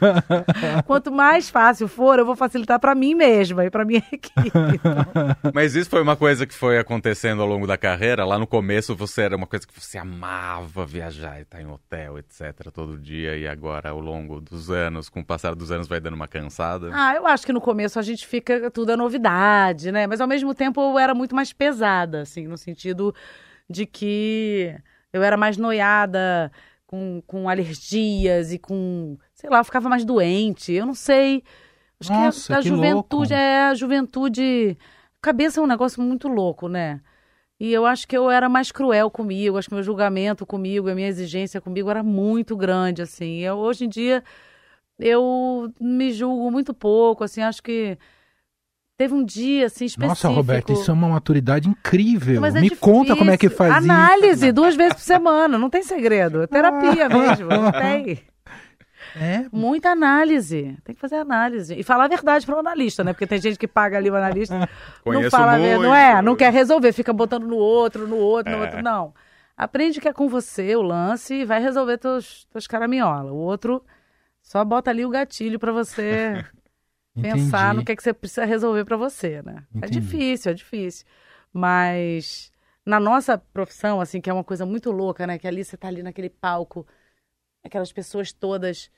[0.87, 4.47] Quanto mais fácil for, eu vou facilitar pra mim mesma e pra minha equipe.
[4.73, 8.25] Então, Mas isso foi uma coisa que foi acontecendo ao longo da carreira.
[8.25, 12.17] Lá no começo você era uma coisa que você amava viajar e estar em hotel,
[12.17, 13.37] etc, todo dia.
[13.37, 16.89] E agora, ao longo dos anos, com o passar dos anos, vai dando uma cansada.
[16.91, 20.07] Ah, eu acho que no começo a gente fica tudo é novidade, né?
[20.07, 23.13] Mas ao mesmo tempo eu era muito mais pesada, assim, no sentido
[23.69, 24.73] de que
[25.13, 26.51] eu era mais noiada
[26.87, 30.71] com, com alergias e com, sei lá, eu ficava mais doente.
[30.73, 31.43] Eu não sei.
[31.99, 33.33] Acho Nossa, que a, a que juventude louco.
[33.33, 34.77] é a juventude.
[35.21, 37.01] Cabeça é um negócio muito louco, né?
[37.59, 40.95] E eu acho que eu era mais cruel comigo, acho que meu julgamento comigo, a
[40.95, 43.39] minha exigência comigo era muito grande, assim.
[43.39, 44.23] Eu, hoje em dia
[44.99, 47.97] eu me julgo muito pouco, assim, acho que
[48.99, 50.07] teve um dia, assim, específico.
[50.09, 52.41] Nossa, Roberto, isso é uma maturidade incrível.
[52.41, 54.53] Mas é Me conta como é que faz Análise, isso.
[54.53, 56.43] duas vezes por semana, não tem segredo.
[56.43, 58.21] É terapia mesmo, não tem.
[59.15, 60.77] É, Muita análise.
[60.83, 61.73] Tem que fazer análise.
[61.73, 63.11] E falar a verdade para o analista, né?
[63.11, 64.69] Porque tem gente que paga ali o analista,
[65.03, 65.81] não fala muito.
[65.81, 66.21] não é?
[66.21, 68.61] Não quer resolver, fica botando no outro, no outro, no É.
[68.65, 68.83] outro.
[68.83, 69.11] Não.
[69.57, 73.31] Aprende que é com você o lance e vai resolver teus, teus caraminhola.
[73.31, 73.81] O outro
[74.43, 76.45] só bota ali o gatilho para você
[77.21, 77.77] pensar Entendi.
[77.77, 79.65] no que, é que você precisa resolver para você, né?
[79.75, 79.99] É Entendi.
[79.99, 81.05] difícil, é difícil.
[81.53, 82.51] Mas
[82.85, 85.37] na nossa profissão, assim, que é uma coisa muito louca, né?
[85.37, 86.87] Que ali você tá ali naquele palco,
[87.63, 88.89] aquelas pessoas todas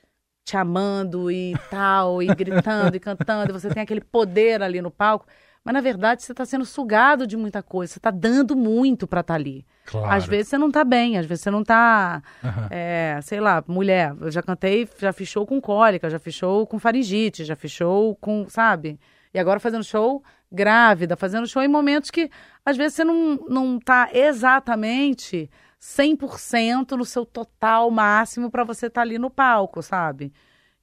[0.44, 4.90] te amando e tal, e gritando e cantando, e você tem aquele poder ali no
[4.90, 5.26] palco.
[5.64, 9.20] Mas na verdade você está sendo sugado de muita coisa, você está dando muito para
[9.20, 9.64] estar ali.
[9.86, 10.12] Claro.
[10.12, 12.68] Às vezes você não tá bem, às vezes você não tá, Aham.
[12.70, 14.14] é, sei lá, mulher.
[14.20, 17.70] Eu já cantei, já fiz show com cólica, já fiz show com faringite, já fiz
[17.70, 18.98] show com, sabe?
[19.32, 22.28] E agora fazendo show grávida, fazendo show em momentos que
[22.64, 25.48] às vezes você não, não tá exatamente
[25.80, 30.32] 100% no seu total máximo para você estar ali no palco, sabe?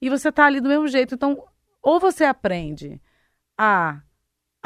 [0.02, 1.16] E você tá ali do mesmo jeito.
[1.16, 1.38] Então,
[1.82, 3.02] ou você aprende
[3.58, 4.02] a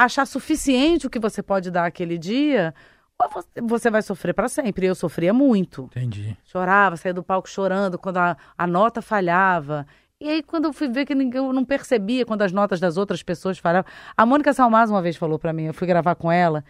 [0.04, 2.74] achar suficiente o que você pode dar aquele dia,
[3.20, 4.86] ou você- vai sofrer para sempre.
[4.86, 5.84] Eu sofria muito.
[5.86, 6.38] Entendi.
[6.44, 9.86] Chorava, saía do palco chorando quando a, a nota falhava.
[10.20, 12.96] E aí, quando eu fui ver que ninguém, eu não percebia quando as notas das
[12.98, 13.92] outras pessoas falhavam.
[14.16, 16.64] A Mônica Salmaz uma vez falou para mim, eu fui gravar com ela,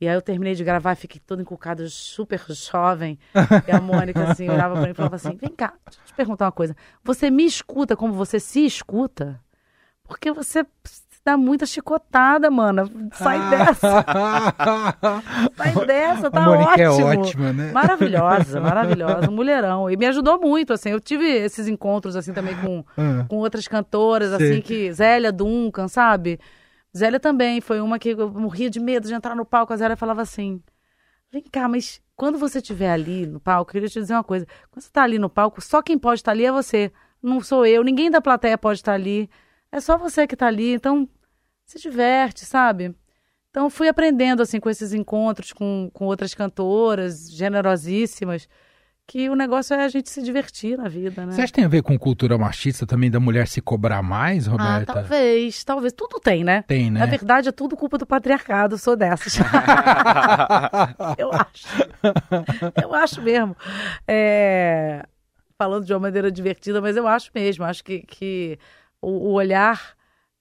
[0.00, 3.18] e aí eu terminei de gravar, fiquei toda encucada, super jovem.
[3.66, 6.14] E a Mônica, assim, olhava para mim e falava assim: vem cá, deixa eu te
[6.14, 6.76] perguntar uma coisa.
[7.02, 9.40] Você me escuta como você se escuta?
[10.04, 10.64] Porque você
[11.28, 12.84] dá muita chicotada, mana.
[13.12, 14.04] Sai dessa,
[15.56, 17.08] sai dessa, tá a Mônica ótimo.
[17.12, 17.72] é ótima, né?
[17.72, 19.90] Maravilhosa, maravilhosa, um mulherão.
[19.90, 20.90] E me ajudou muito, assim.
[20.90, 24.52] Eu tive esses encontros, assim, também com, Ah, com outras cantoras, Sei.
[24.52, 24.92] assim, que...
[24.92, 26.40] Zélia Duncan, sabe?
[26.96, 29.72] Zélia também foi uma que eu morria de medo de entrar no palco.
[29.72, 30.62] A Zélia falava assim,
[31.30, 34.46] vem cá, mas quando você estiver ali no palco, eu queria te dizer uma coisa.
[34.70, 36.90] Quando você tá ali no palco, só quem pode estar ali é você.
[37.22, 39.28] Não sou eu, ninguém da plateia pode estar ali.
[39.70, 41.06] É só você que tá ali, então
[41.68, 42.94] se diverte, sabe?
[43.50, 48.48] Então fui aprendendo assim com esses encontros com, com outras cantoras generosíssimas
[49.06, 51.32] que o negócio é a gente se divertir na vida, né?
[51.32, 54.46] Você acha que tem a ver com cultura machista também da mulher se cobrar mais,
[54.46, 54.92] ah, Roberta?
[54.92, 55.94] talvez, talvez.
[55.94, 56.62] Tudo tem, né?
[56.68, 57.00] Tem, né?
[57.00, 59.38] Na verdade, é tudo culpa do patriarcado, eu sou dessas.
[61.16, 61.66] eu acho.
[62.82, 63.56] Eu acho mesmo.
[64.06, 65.06] É,
[65.56, 67.64] Falando de uma maneira divertida, mas eu acho mesmo.
[67.64, 68.58] Acho que, que
[69.00, 69.96] o, o olhar,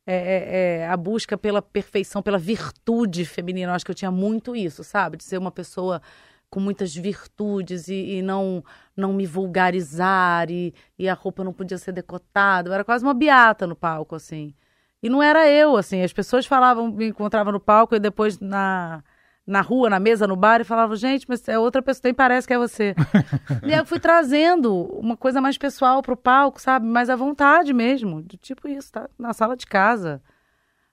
[0.08, 3.72] é, é, é, a busca pela perfeição, pela virtude feminina.
[3.72, 5.18] Eu acho que eu tinha muito isso, sabe?
[5.18, 6.02] De ser uma pessoa
[6.50, 8.64] com muitas virtudes e, e não
[8.96, 12.70] não me vulgarizar e, e a roupa não podia ser decotada.
[12.70, 14.56] Eu era quase uma beata no palco, assim.
[15.04, 16.02] E não era eu, assim.
[16.02, 19.04] As pessoas falavam, me encontravam no palco e depois na,
[19.48, 22.46] na rua, na mesa, no bar, e falavam, gente, mas é outra pessoa, nem parece
[22.46, 22.94] que é você.
[23.66, 26.86] e aí eu fui trazendo uma coisa mais pessoal pro palco, sabe?
[26.86, 28.22] Mais à vontade mesmo.
[28.22, 29.10] De tipo isso, tá?
[29.18, 30.22] Na sala de casa.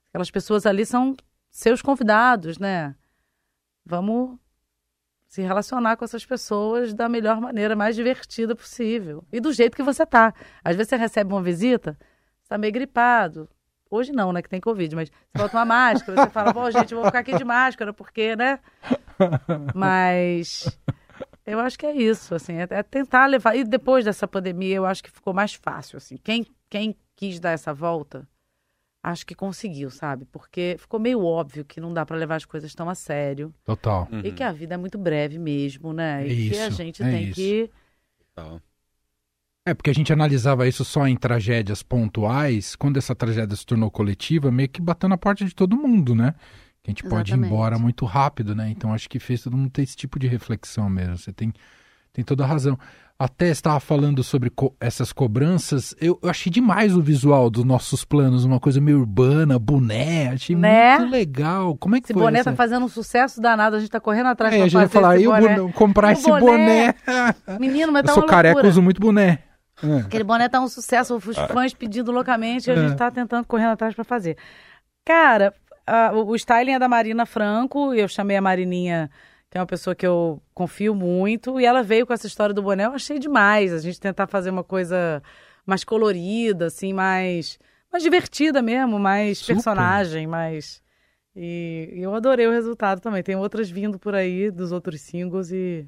[0.08, 1.16] Aquelas pessoas ali são
[1.50, 2.94] seus convidados, né?
[3.84, 4.38] Vamos
[5.26, 9.24] se relacionar com essas pessoas da melhor maneira, mais divertida possível.
[9.32, 10.32] E do jeito que você tá.
[10.62, 11.98] Às vezes você recebe uma visita,
[12.40, 13.48] você tá meio gripado.
[13.94, 16.92] Hoje não, né, que tem Covid, mas você bota uma máscara, você fala, bom, gente,
[16.92, 18.58] eu vou ficar aqui de máscara, porque, né?
[19.74, 20.66] Mas
[21.46, 23.54] eu acho que é isso, assim, é, é tentar levar.
[23.54, 26.16] E depois dessa pandemia, eu acho que ficou mais fácil, assim.
[26.16, 28.26] Quem, quem quis dar essa volta,
[29.02, 30.24] acho que conseguiu, sabe?
[30.24, 33.54] Porque ficou meio óbvio que não dá para levar as coisas tão a sério.
[33.64, 34.08] Total.
[34.10, 34.20] Uhum.
[34.20, 36.26] E que a vida é muito breve mesmo, né?
[36.26, 37.34] E que a Isso, gente é tem isso.
[37.34, 37.70] que.
[38.34, 38.60] Tal.
[39.66, 43.90] É, porque a gente analisava isso só em tragédias pontuais, quando essa tragédia se tornou
[43.90, 46.34] coletiva, meio que bateu na porta de todo mundo, né?
[46.82, 47.50] Que a gente pode ir Exatamente.
[47.50, 48.68] embora muito rápido, né?
[48.68, 51.16] Então acho que fez todo mundo ter esse tipo de reflexão mesmo.
[51.16, 51.50] Você tem,
[52.12, 52.78] tem toda a razão.
[53.18, 58.04] Até estava falando sobre co- essas cobranças, eu, eu achei demais o visual dos nossos
[58.04, 60.98] planos, uma coisa meio urbana, boné, achei Né?
[60.98, 61.74] muito legal.
[61.76, 62.50] Como é que Esse foi boné essa?
[62.50, 64.88] tá fazendo um sucesso danado, a gente tá correndo atrás É, pra a gente vai
[64.88, 65.56] falar, esse eu boné.
[65.58, 66.94] boné, comprar O esse boné.
[67.58, 69.38] Menino, mas eu tá sou uma careca, uso muito boné.
[69.82, 70.00] É.
[70.06, 72.88] Aquele boné tá um sucesso, os fãs pedindo loucamente e a É.
[72.88, 74.36] gente tá tentando correndo atrás pra fazer.
[75.04, 75.52] Cara,
[75.86, 79.10] a- o, styling é da Marina Franco, eu chamei a Marininha,
[79.50, 82.62] que é uma pessoa que eu confio muito, e ela veio com essa história do
[82.62, 85.22] boné, eu achei demais a gente tentar fazer uma coisa
[85.66, 87.58] mais colorida, assim, mais,
[87.92, 89.54] mais divertida mesmo, mais Super.
[89.54, 90.82] personagem, mais...
[91.36, 93.20] E, e eu adorei o resultado também.
[93.22, 95.84] Tem outras vindo por aí dos outros singles e...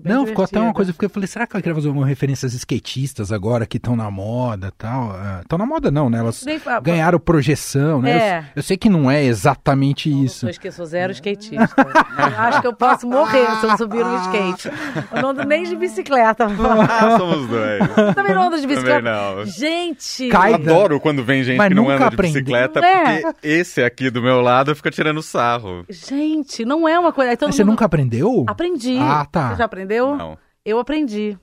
[0.00, 2.06] Bem Não, ficou até uma coisa, porque eu falei, será que ela queria fazer alguma
[2.06, 5.14] referência às skatistas agora que estão na moda e tal?
[5.42, 6.18] Estão na moda não, né?
[6.18, 8.10] Elas Nem fa- ganharam projeção, né?
[8.10, 8.38] É.
[8.38, 10.46] Eu, eu sei que não é exatamente isso.
[10.46, 11.74] Eu esqueço, sou zero skatista.
[11.78, 14.70] Eu acho que eu posso morrer se eu subir no skate.
[15.14, 16.46] Eu não ando nem de bicicleta.
[16.88, 17.80] Ah, somos dois.
[17.96, 19.02] Eu também não ando de Também bicicleta.
[19.02, 19.44] não.
[19.46, 20.28] Gente!
[20.28, 23.20] Cai- Adoro quando vem gente Mas que não anda de bicicleta, É.
[23.20, 25.84] porque esse aqui do meu lado fica tirando sarro.
[25.88, 27.36] Gente, não é uma coisa.
[27.36, 28.44] Todo Mas você mundo- nunca aprendeu?
[28.46, 28.98] Aprendi.
[29.00, 29.50] Ah, tá.
[29.50, 29.85] Você já aprendeu?
[29.86, 30.16] Aprendeu?
[30.16, 30.38] Não.
[30.64, 31.38] Eu aprendi.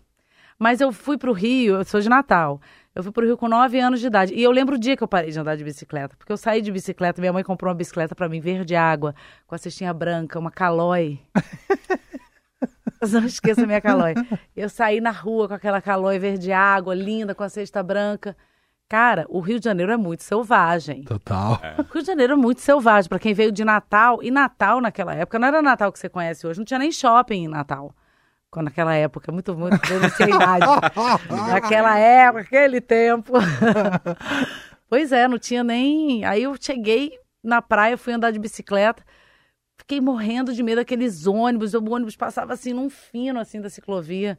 [0.60, 2.62] Mas eu fui pro Rio, eu sou de Natal.
[2.94, 4.34] Eu fui pro Rio com 9 anos de idade.
[4.34, 6.16] E eu lembro o dia que eu parei de andar de bicicleta.
[6.16, 9.16] Porque eu saí de bicicleta, minha mãe comprou uma bicicleta para mim, verde água,
[9.48, 11.20] com a cestinha branca, uma calói.
[13.02, 14.14] eu não esqueço a minha calói.
[14.56, 18.38] Eu saí na rua com aquela calói verde água, linda, com a cesta branca.
[18.88, 21.02] Cara, o Rio de Janeiro é muito selvagem.
[21.04, 21.60] Total.
[21.80, 24.22] O Rio de Janeiro é muito selvagem para quem veio de Natal.
[24.22, 27.46] E Natal naquela época não era Natal que você conhece hoje, não tinha nem shopping
[27.46, 27.94] em Natal.
[28.54, 30.66] Quando naquela época, muito, muito, eu não sei a idade.
[31.50, 33.34] Naquela época, aquele tempo.
[34.88, 36.24] pois é, não tinha nem.
[36.24, 39.04] Aí eu cheguei na praia, fui andar de bicicleta,
[39.76, 41.74] fiquei morrendo de medo daqueles ônibus.
[41.74, 44.38] O ônibus passava assim num fino assim da ciclovia.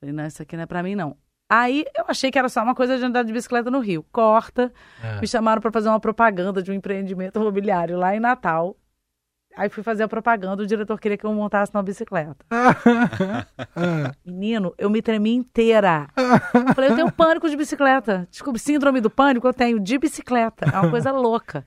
[0.00, 1.16] Falei, não, isso aqui não é pra mim, não.
[1.48, 4.04] Aí eu achei que era só uma coisa de andar de bicicleta no Rio.
[4.10, 4.72] Corta.
[5.00, 5.20] É.
[5.20, 8.76] Me chamaram para fazer uma propaganda de um empreendimento imobiliário lá em Natal.
[9.56, 12.36] Aí fui fazer a propaganda, o diretor queria que eu montasse numa bicicleta.
[14.26, 16.08] Menino, eu me tremi inteira.
[16.16, 18.26] Eu falei, eu tenho pânico de bicicleta.
[18.30, 20.66] Desculpe, síndrome do pânico eu tenho de bicicleta.
[20.66, 21.64] É uma coisa louca.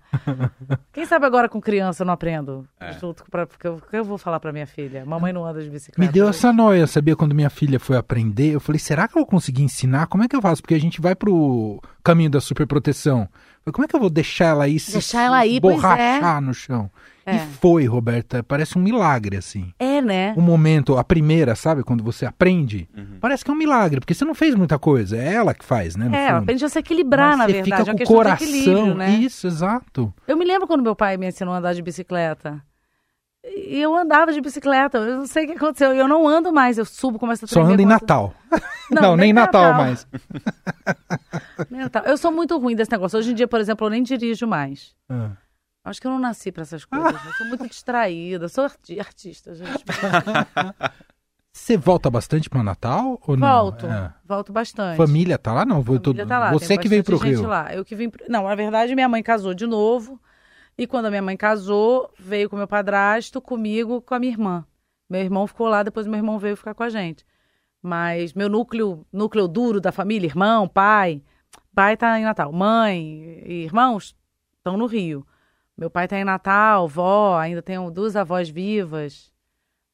[0.91, 2.67] Quem sabe agora com criança eu não aprendo?
[2.79, 2.91] É.
[2.93, 5.05] Junto pra, porque eu, porque eu vou falar pra minha filha.
[5.05, 5.99] Mamãe não anda de bicicleta.
[6.05, 7.15] Me deu essa noia, sabia?
[7.15, 10.07] Quando minha filha foi aprender, eu falei, será que eu vou conseguir ensinar?
[10.07, 10.61] Como é que eu faço?
[10.61, 13.29] Porque a gente vai pro caminho da superproteção.
[13.71, 15.81] Como é que eu vou deixar ela aí se Deixar ela aí, pois é.
[15.81, 16.89] borrachar no chão?
[17.25, 17.35] É.
[17.35, 18.41] E foi, Roberta.
[18.41, 19.73] Parece um milagre, assim.
[19.77, 20.33] É, né?
[20.37, 21.83] O momento, a primeira, sabe?
[21.83, 22.87] Quando você aprende,
[23.19, 25.17] parece que é um milagre, porque você não fez muita coisa.
[25.17, 26.07] É ela que faz, né?
[26.07, 26.37] No É, fundo.
[26.43, 27.69] aprende a se equilibrar, Mas na você verdade.
[27.69, 28.47] fica é uma com o questão de coração.
[28.47, 29.09] equilíbrio, né?
[29.09, 30.13] Isso, exato.
[30.25, 32.61] Eu me lembro quando meu pai me ensinou a andar de bicicleta.
[33.55, 35.93] E eu andava de bicicleta, eu não sei o que aconteceu.
[35.93, 38.33] Eu não ando mais, eu subo, começo a Só anda em começo- Natal.
[38.89, 39.77] Não, Não, nem nem Natal, Natal.
[39.83, 40.07] mais.
[41.69, 42.03] Nem Natal.
[42.05, 43.19] Eu sou muito ruim desse negócio.
[43.19, 44.95] Hoje em dia, por exemplo, eu nem dirijo mais.
[45.09, 45.31] Ah.
[45.83, 47.25] Acho que eu não nasci pra essas coisas.
[47.25, 48.47] Eu sou muito distraída.
[48.47, 49.83] Sou arti- artista, gente.
[51.51, 53.47] Você volta bastante para Natal ou não?
[53.47, 53.87] Volto.
[53.87, 54.13] É.
[54.25, 54.95] Volto bastante.
[54.97, 55.65] Família tá lá?
[55.65, 56.25] Não, Família todo...
[56.25, 57.47] tá lá, Você que veio pro Rio.
[57.47, 57.73] Lá.
[57.73, 58.23] Eu que vim pro...
[58.29, 60.19] Não, na verdade, minha mãe casou de novo.
[60.77, 64.65] E quando a minha mãe casou, veio com meu padrasto, comigo, com a minha irmã.
[65.09, 67.25] Meu irmão ficou lá, depois meu irmão veio ficar com a gente.
[67.81, 71.23] Mas meu núcleo, núcleo duro da família, irmão, pai,
[71.73, 74.15] pai tá em Natal, mãe e irmãos
[74.57, 75.25] estão no Rio.
[75.75, 79.31] Meu pai tá em Natal, vó, ainda tenho duas avós vivas,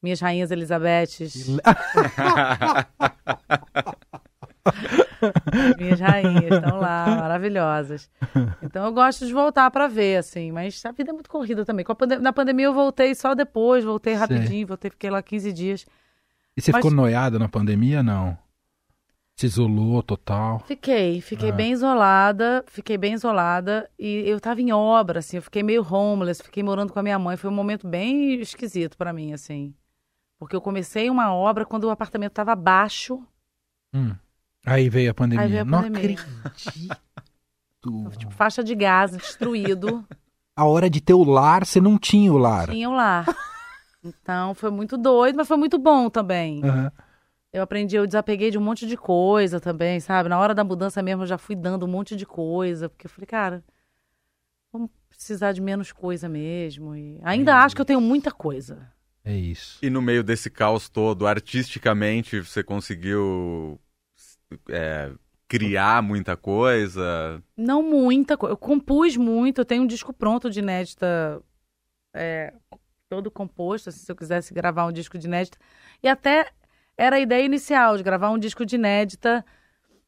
[0.02, 1.46] minhas rainhas Elizabetes.
[5.78, 8.10] Minhas rainhas estão lá, maravilhosas.
[8.62, 11.84] Então eu gosto de voltar para ver, assim, mas a vida é muito corrida também.
[11.84, 15.52] Com a pande- Na pandemia eu voltei só depois, voltei rapidinho, voltei, fiquei lá 15
[15.52, 15.86] dias.
[16.56, 18.02] E você Mas- ficou noiada na pandemia?
[18.02, 18.36] Não.
[19.36, 20.60] Se isolou total.
[20.60, 21.52] Fiquei, fiquei Ah.
[21.52, 26.40] bem isolada, fiquei bem isolada e eu tava em obra, assim, eu fiquei meio homeless,
[26.40, 29.74] fiquei morando com a minha mãe, foi um momento bem esquisito para mim, assim.
[30.38, 33.20] Porque eu comecei uma obra quando o apartamento tava baixo,
[33.92, 34.14] Hum.
[34.64, 35.44] Aí veio a pandemia.
[35.44, 36.16] Aí veio a Não pandemia.
[36.44, 36.98] acredito.
[38.18, 40.04] tipo, faixa de gás destruído.
[40.56, 42.70] A hora de ter o lar, você não tinha o lar.
[42.70, 43.24] tinham lá.
[44.04, 46.62] Então foi muito doido, mas foi muito bom também.
[46.64, 46.92] Aham.
[47.52, 50.28] Eu aprendi, eu desapeguei de um monte de coisa também, sabe?
[50.28, 53.10] Na hora da mudança mesmo eu já fui dando um monte de coisa, porque eu
[53.10, 53.64] falei, cara,
[54.72, 56.94] vamos precisar de menos coisa mesmo.
[56.94, 58.88] E ainda acho que eu tenho muita coisa.
[59.24, 59.78] É isso.
[59.82, 63.80] E no meio desse caos todo, artisticamente, você conseguiu
[64.68, 65.12] é,
[65.48, 67.42] criar muita coisa?
[67.56, 68.52] Não muita coisa.
[68.52, 71.42] Eu compus muito, eu tenho um disco pronto de inédita,
[72.14, 72.52] é,
[73.08, 75.58] todo composto, assim, se eu quisesse gravar um disco de inédita.
[76.02, 76.50] E até
[76.96, 79.44] era a ideia inicial de gravar um disco de inédita,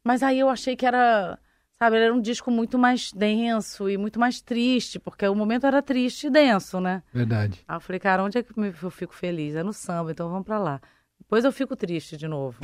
[0.05, 1.39] mas aí eu achei que era,
[1.79, 5.67] sabe, ele era um disco muito mais denso e muito mais triste, porque o momento
[5.67, 7.03] era triste e denso, né?
[7.13, 7.65] Verdade.
[7.67, 9.55] Aí eu falei, cara, onde é que eu fico feliz?
[9.57, 10.81] É no samba, então vamos pra lá.
[11.27, 12.57] Depois eu fico triste de novo.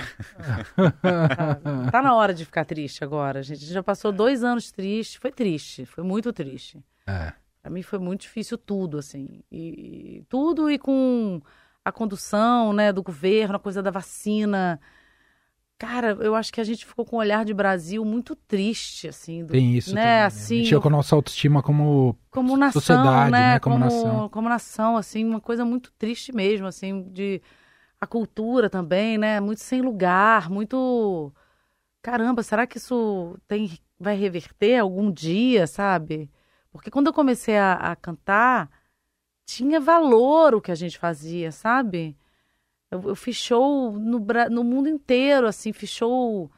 [1.02, 1.58] Tá-
[1.90, 3.56] tá na hora de ficar triste agora, gente.
[3.58, 5.18] A gente já passou dois anos triste.
[5.18, 6.80] Foi triste, foi muito triste.
[7.04, 7.32] É.
[7.60, 9.42] Pra mim foi muito difícil tudo, assim.
[9.50, 11.40] E, tudo e com
[11.84, 14.80] a condução, né, do governo, a coisa da vacina.
[15.76, 19.44] Cara, eu acho que a gente ficou com um olhar de Brasil muito triste, assim.
[19.44, 20.22] do- Tem isso né, também.
[20.22, 22.16] assim, Mexeu com a nossa autoestima como...
[22.30, 23.54] como nação, sociedade, né?
[23.54, 24.28] né, como nação.
[24.28, 27.42] como nação, assim, uma coisa muito triste mesmo, assim, de
[28.02, 29.38] a cultura também, né?
[29.40, 31.32] Muito sem lugar, muito
[32.02, 36.28] caramba, será que isso tem vai reverter algum dia, sabe?
[36.72, 38.68] Porque quando eu comecei a, a cantar,
[39.46, 42.18] tinha valor o que a gente fazia, sabe?
[42.90, 44.18] Eu, eu fiz show no,
[44.50, 46.50] no mundo inteiro, assim, fiz show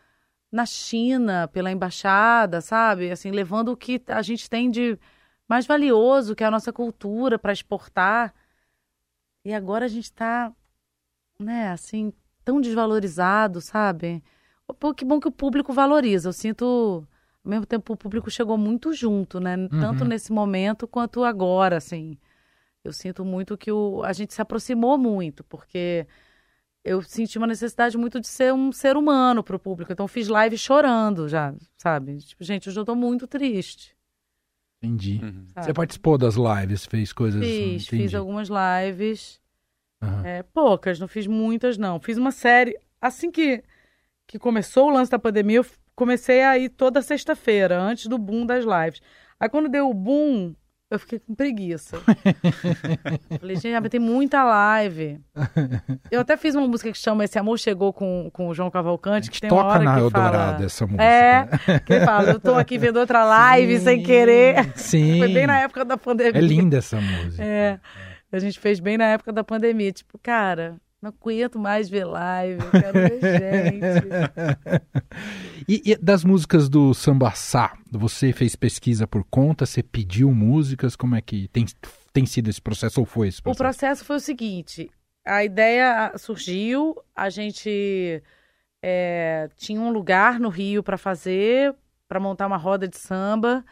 [0.51, 3.11] na China, pela embaixada, sabe?
[3.11, 4.99] Assim, levando o que a gente tem de
[5.49, 8.35] mais valioso, que é a nossa cultura, para exportar.
[9.45, 10.53] E agora a gente está,
[11.39, 12.13] né, assim,
[12.45, 14.23] tão desvalorizado, sabe?
[14.79, 16.29] Pô, que bom que o público valoriza.
[16.29, 17.07] Eu sinto,
[17.45, 19.57] ao mesmo tempo, o público chegou muito junto, né?
[19.69, 20.09] Tanto Uhum.
[20.09, 22.17] nesse momento quanto agora, assim.
[22.83, 26.07] Eu sinto muito que o, a gente se aproximou muito, porque
[26.85, 29.93] eu senti uma necessidade muito de ser um ser humano pro público.
[29.93, 32.19] Então, fiz live chorando já, sabe?
[32.19, 33.97] Tipo, gente, hoje eu tô muito triste.
[34.83, 35.19] Entendi.
[35.23, 35.47] Uhum.
[35.57, 37.43] Você participou das lives, fez coisas.
[37.43, 38.03] Fiz, entendi.
[38.03, 39.41] fiz algumas lives.
[40.05, 40.27] Aham.
[40.27, 42.01] É, poucas, não fiz muitas, não.
[42.01, 42.79] Fiz uma série.
[43.01, 43.63] Assim que,
[44.27, 48.47] que começou o lance da pandemia, eu comecei a ir toda sexta-feira, antes do boom
[48.47, 49.01] das lives.
[49.39, 50.55] Aí quando deu o boom,
[50.91, 51.99] eu fiquei com preguiça.
[53.41, 55.21] Falei, gente, mas tem muita live.
[56.11, 59.31] Eu até fiz uma música que chama Esse Amor Chegou com, com o João Cavalcante,
[59.31, 60.65] que tem uma toca hora na que Eldorado fala...
[60.65, 61.03] essa música.
[61.03, 61.81] É, né?
[61.85, 64.73] que fala, eu tô aqui vendo outra live sem querer.
[64.77, 65.19] Sim.
[65.19, 66.39] Foi bem na época da pandemia.
[66.39, 67.43] É linda essa música.
[67.43, 67.81] É,
[68.37, 69.93] a gente fez bem na época da pandemia.
[69.93, 74.09] Tipo, cara, não aguento mais ver live, eu quero ver gente.
[75.67, 81.15] E, e das músicas do Sambaçá, você fez pesquisa por conta, você pediu músicas, como
[81.15, 81.65] é que tem,
[82.13, 83.63] tem sido esse processo ou foi esse O processo?
[83.63, 84.91] processo foi o seguinte:
[85.27, 88.23] a ideia surgiu, a gente
[88.83, 91.75] é, tinha um lugar no Rio para fazer,
[92.07, 93.65] para montar uma roda de samba.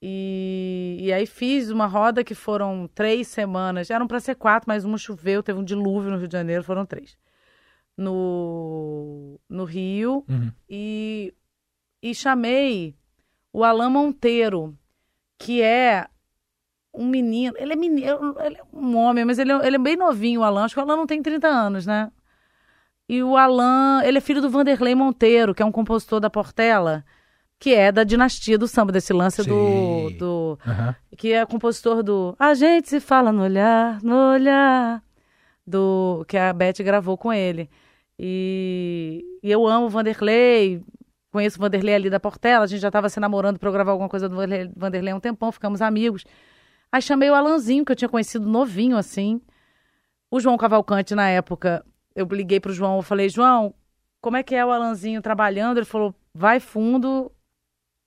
[0.00, 3.90] E, e aí fiz uma roda que foram três semanas.
[3.90, 6.84] Eram para ser quatro, mas uma choveu, teve um dilúvio no Rio de Janeiro, foram
[6.84, 7.16] três.
[7.96, 10.24] No, no Rio.
[10.28, 10.52] Uhum.
[10.68, 11.34] e,
[12.02, 12.94] e chamei
[13.52, 14.76] o Alain Monteiro,
[15.38, 16.06] que é
[16.92, 17.54] um menino.
[17.58, 20.44] Ele é menino, ele é um homem, mas ele é, ele é bem novinho, o
[20.44, 20.64] Alain.
[20.64, 22.10] Acho que o Alain não tem 30 anos, né?
[23.08, 27.04] E o Alain, ele é filho do Vanderlei Monteiro, que é um compositor da Portela,
[27.58, 30.16] que é da dinastia do samba, desse lance do, Sim.
[30.18, 30.58] do.
[30.66, 30.96] Aham.
[31.16, 35.02] Que é compositor do A gente se fala no olhar, no olhar.
[35.66, 37.68] Do, que a Beth gravou com ele.
[38.18, 40.80] E, e eu amo o Vanderlei,
[41.32, 43.90] conheço o Vanderlei ali da Portela, a gente já estava se namorando para eu gravar
[43.90, 46.24] alguma coisa do Vanderlei, há um tempão, ficamos amigos.
[46.90, 49.40] Aí chamei o Alanzinho, que eu tinha conhecido novinho assim.
[50.30, 53.74] O João Cavalcante, na época, eu liguei pro João, eu falei, João,
[54.20, 55.78] como é que é o Alanzinho trabalhando?
[55.78, 57.30] Ele falou, vai fundo,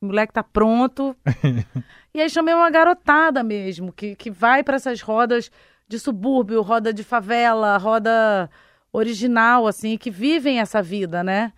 [0.01, 1.15] o moleque tá pronto.
[2.13, 5.51] e aí chamei uma garotada mesmo, que, que vai para essas rodas
[5.87, 8.49] de subúrbio, roda de favela, roda
[8.91, 11.53] original, assim, que vivem essa vida, né?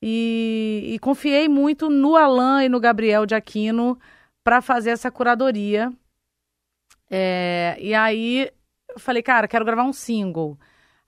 [0.00, 3.98] E, e confiei muito no Alan e no Gabriel de Aquino
[4.42, 5.90] para fazer essa curadoria.
[7.10, 8.50] É, e aí
[8.90, 10.58] eu falei, cara, quero gravar um single.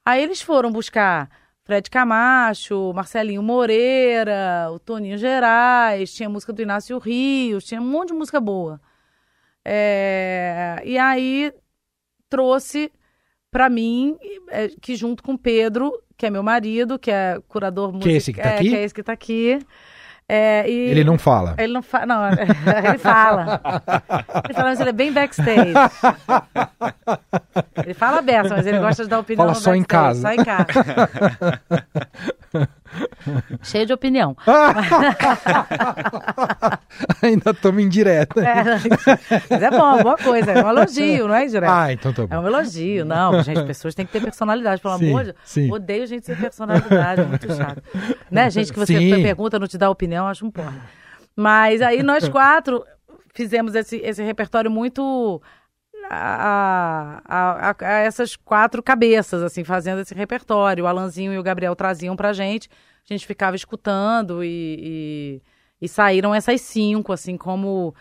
[0.04, 1.28] Aí eles foram buscar
[1.66, 8.08] Fred Camacho, Marcelinho Moreira, o Toninho Gerais, tinha música do Inácio Rios, tinha um monte
[8.10, 8.80] de música boa.
[9.64, 11.52] É, e aí
[12.28, 12.92] trouxe
[13.50, 14.16] para mim,
[14.48, 18.12] é, que junto com o Pedro, que é meu marido, que é curador Que é
[18.12, 18.68] esse que tá é, aqui?
[18.68, 19.58] que é esse que tá aqui.
[20.28, 21.54] É, e- Ele não fala.
[21.56, 23.60] ele não fala, não, ele fala.
[24.44, 25.72] Ele fala, mas ele é bem backstage.
[27.84, 30.22] Ele fala aberto, mas ele gosta de dar opinião Fala só em casa.
[30.22, 30.66] Só em casa.
[33.62, 34.36] Cheio de opinião.
[37.22, 38.40] Ainda estamos em direta.
[38.40, 38.64] É,
[39.50, 40.52] mas é bom, boa coisa.
[40.52, 41.70] É um elogio, não é, direto?
[41.70, 42.40] Ah, então tá É bom.
[42.42, 43.04] um elogio.
[43.04, 45.70] Não, gente, pessoas têm que ter personalidade, pelo Sim, amor de Deus.
[45.70, 47.82] Odeio gente sem personalidade, é muito chato.
[48.30, 48.48] Né?
[48.56, 49.22] Gente que você Sim.
[49.22, 50.80] pergunta, não te dá opinião, acho um porra.
[51.34, 52.84] Mas aí nós quatro
[53.34, 55.42] fizemos esse, esse repertório muito
[56.10, 60.84] a, a- a- essas quatro cabeças, assim, fazendo esse repertório.
[60.84, 62.68] O Alanzinho e o Gabriel traziam pra gente,
[63.08, 65.40] a gente ficava escutando e,
[65.80, 67.94] e, e saíram essas cinco, assim, como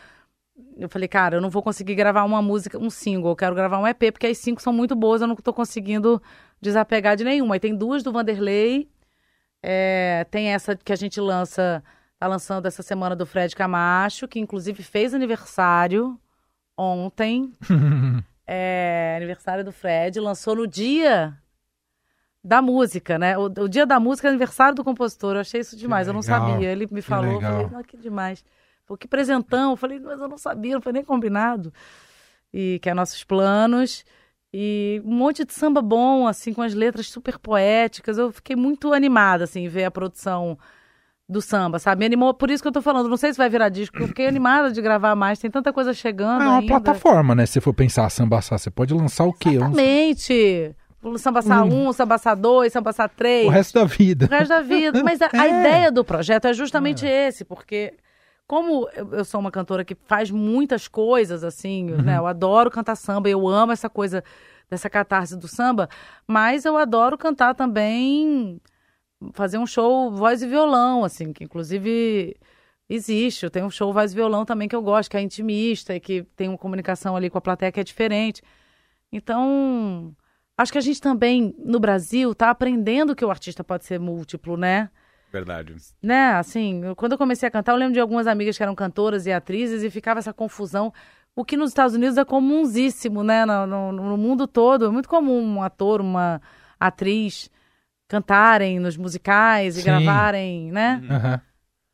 [0.78, 3.80] eu falei, cara, eu não vou conseguir gravar uma música, um single, eu quero gravar
[3.80, 6.22] um EP, porque as cinco são muito boas, eu não tô conseguindo
[6.62, 7.56] desapegar de nenhuma.
[7.56, 8.90] Aí tem duas do Vanderlei,
[9.64, 11.84] é, tem essa que a gente lança,
[12.20, 16.20] tá lançando essa semana do Fred Camacho, que inclusive fez aniversário
[16.78, 17.54] ontem.
[18.48, 21.36] É, aniversário do Fred, lançou no dia
[22.44, 23.36] da música, né?
[23.36, 25.34] O, o dia da música é aniversário do compositor.
[25.36, 26.72] Eu achei isso demais, eu não sabia.
[26.72, 27.68] Ele me falou, legal.
[27.68, 28.46] falei, que demais.
[28.86, 29.72] Pô, que presentão.
[29.72, 31.74] Eu falei, mas eu não sabia, não foi nem combinado.
[32.54, 34.06] E que é nossos planos.
[34.54, 38.20] E um monte de samba bom, assim, com as letras super poéticas.
[38.20, 40.56] Eu fiquei muito animada, assim, ver a produção
[41.28, 42.00] do samba, sabe?
[42.00, 43.10] Me animou, por isso que eu tô falando.
[43.10, 45.40] Não sei se vai virar disco, eu fiquei animada de gravar mais.
[45.40, 46.68] Tem tanta coisa chegando É uma ainda.
[46.68, 47.46] plataforma, né?
[47.46, 49.50] Se você for pensar sambaçá, você pode lançar o quê?
[49.50, 50.76] Um- Exatamente.
[51.02, 53.46] O Sambaçá 1, Sambaçá 2, Sambaçá 3.
[53.46, 54.26] o resto da vida.
[54.26, 55.04] o resto da vida.
[55.04, 55.60] Mas a, a É.
[55.60, 57.94] ideia do projeto é justamente esse, porque
[58.48, 62.02] como eu, eu sou uma cantora que faz muitas coisas, assim, Uhum.
[62.02, 62.18] né?
[62.18, 64.24] Eu adoro cantar samba, eu amo essa coisa
[64.68, 65.88] dessa catarse do samba,
[66.28, 68.60] mas eu adoro cantar também,
[69.34, 72.36] fazer um show voz e violão, assim, que inclusive
[72.90, 73.44] existe.
[73.46, 76.00] Eu tenho um show voz e violão também que eu gosto, que é intimista e
[76.00, 78.42] que tem uma comunicação ali com a plateia que é diferente.
[79.12, 80.14] Então,
[80.58, 84.58] acho que a gente também, no Brasil, está aprendendo que o artista pode ser múltiplo,
[84.58, 84.90] né?
[85.32, 85.76] Verdade.
[86.02, 89.26] Né, assim, quando eu comecei a cantar, eu lembro de algumas amigas que eram cantoras
[89.26, 90.94] e atrizes e ficava essa confusão.
[91.36, 93.46] O que nos Estados Unidos é comunsíssimo, né?
[93.46, 94.86] No, no- no mundo todo.
[94.86, 96.42] É muito comum um ator, uma
[96.80, 97.50] atriz
[98.08, 99.86] cantarem nos musicais e Sim.
[99.86, 101.42] gravarem, né?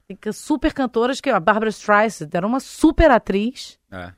[0.08, 3.80] Tem que- super cantoras, que a Barbara Streisand era uma super atriz.
[3.92, 4.12] É.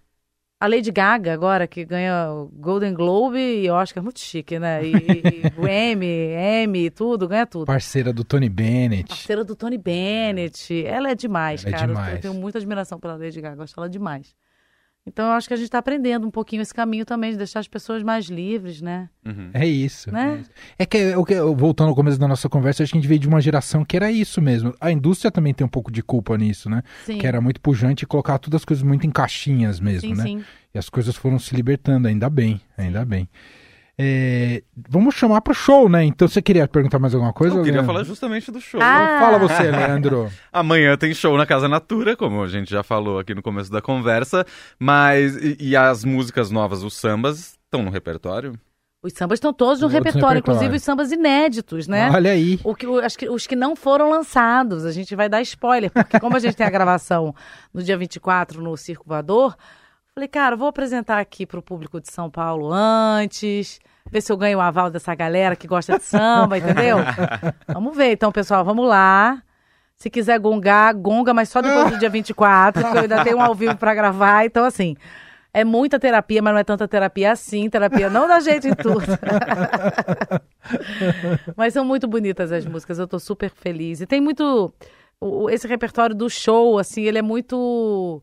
[0.60, 4.82] A Lady Gaga, agora, que ganha o Golden Globe e Oscar, muito chique, né?
[4.82, 7.66] E, e Grammy, Emmy, tudo, ganha tudo.
[7.66, 9.10] Parceira do Tony Bennett.
[9.10, 10.86] Parceira do Tony Bennett.
[10.86, 11.92] Ela é demais, Ela é cara.
[11.92, 12.16] Eu- demais.
[12.16, 14.34] Eu tenho muita admiração pela Lady Gaga, gosto dela demais.
[15.06, 17.60] Então eu acho que a gente está aprendendo um pouquinho esse caminho também, de deixar
[17.60, 19.10] as pessoas mais livres, né?
[19.26, 19.50] Uhum.
[19.54, 20.10] É isso.
[20.12, 20.36] Né?
[20.38, 20.52] É, isso.
[20.80, 23.08] É que, é o que- voltando ao começo da nossa conversa, acho que a gente
[23.10, 24.74] veio de uma geração que era isso mesmo.
[24.80, 26.82] A indústria também tem um pouco de culpa nisso, né?
[27.06, 27.18] Sim.
[27.18, 30.24] Que era muito pujante e colocar todas as coisas muito em caixinhas mesmo, sim, né?
[30.24, 30.44] sim.
[30.74, 33.28] E as coisas foram se libertando, ainda bem, ainda bem.
[33.98, 36.04] É, vamos chamar pro show, né?
[36.04, 37.56] Então você queria perguntar mais alguma coisa?
[37.56, 37.94] Eu queria Leandro?
[37.94, 38.80] falar justamente do show.
[38.82, 39.04] Ah!
[39.18, 40.32] Então Fala você, Leandro.
[40.52, 43.82] Amanhã tem show na Casa Natura, como a gente já falou aqui no começo da
[43.82, 44.46] conversa,
[44.80, 48.60] mas e, e as músicas novas, os sambas, estão no repertório?
[49.04, 50.40] Os sambas estão todos no Todos no repertório, repertório.
[50.58, 52.10] inclusive os sambas inéditos, né?
[52.10, 52.58] Olha aí.
[52.64, 55.92] O que, o- acho que, os que não foram lançados, a gente vai dar spoiler,
[55.92, 57.36] porque como a gente tem a gravação
[57.74, 59.56] no dia 24 no Circo Voador,
[60.14, 63.80] falei, cara, vou apresentar aqui pro público de São Paulo antes,
[64.12, 66.98] ver se eu ganho o aval dessa galera que gosta de samba, entendeu?
[67.68, 69.42] vamos ver, então, pessoal, vamos lá.
[69.96, 73.42] Se quiser gongar, gonga, mas só depois do dia 24, porque eu ainda tenho um
[73.42, 74.96] ao vivo pra gravar, então assim.
[75.56, 77.70] É muita terapia, mas não é tanta terapia assim.
[77.70, 79.06] Terapia não dá jeito em tudo.
[81.56, 84.02] Mas são muito bonitas as músicas, eu tô super feliz.
[84.02, 84.74] E tem muito.
[85.22, 88.20] o- o- Esse repertório do show, assim, ele é muito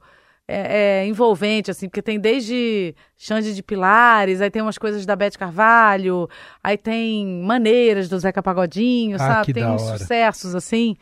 [0.50, 5.14] é, é, envolvente, assim, porque tem desde Xande de Pilares, aí tem umas coisas da
[5.14, 6.28] Beth Carvalho,
[6.62, 9.52] aí tem maneiras do Zeca Pagodinho, Ah, sabe?
[9.52, 9.98] Tem uns hora.
[9.98, 10.96] sucessos, assim,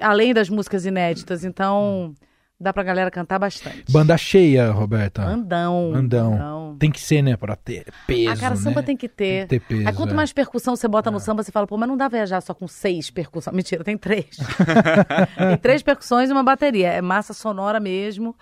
[0.00, 1.44] além das músicas inéditas.
[1.44, 2.14] Então,
[2.60, 3.84] dá pra galera cantar bastante.
[3.90, 5.22] Banda cheia, Roberta.
[5.22, 5.92] Andão.
[5.94, 6.76] Andão.
[6.78, 7.36] Tem que ser, né?
[7.36, 8.30] Pra ter peso.
[8.30, 8.86] A cara, samba né?
[8.86, 9.46] tem que ter.
[9.46, 9.88] Tem que ter peso.
[9.88, 10.14] Aí quanto é.
[10.14, 12.66] mais percussão você bota no samba, você fala, pô, mas não dá viajar só com
[12.68, 13.54] seis percussões.
[13.56, 14.26] Mentira, tem três.
[15.36, 16.88] tem três percussões e uma bateria.
[16.88, 18.34] É massa sonora mesmo.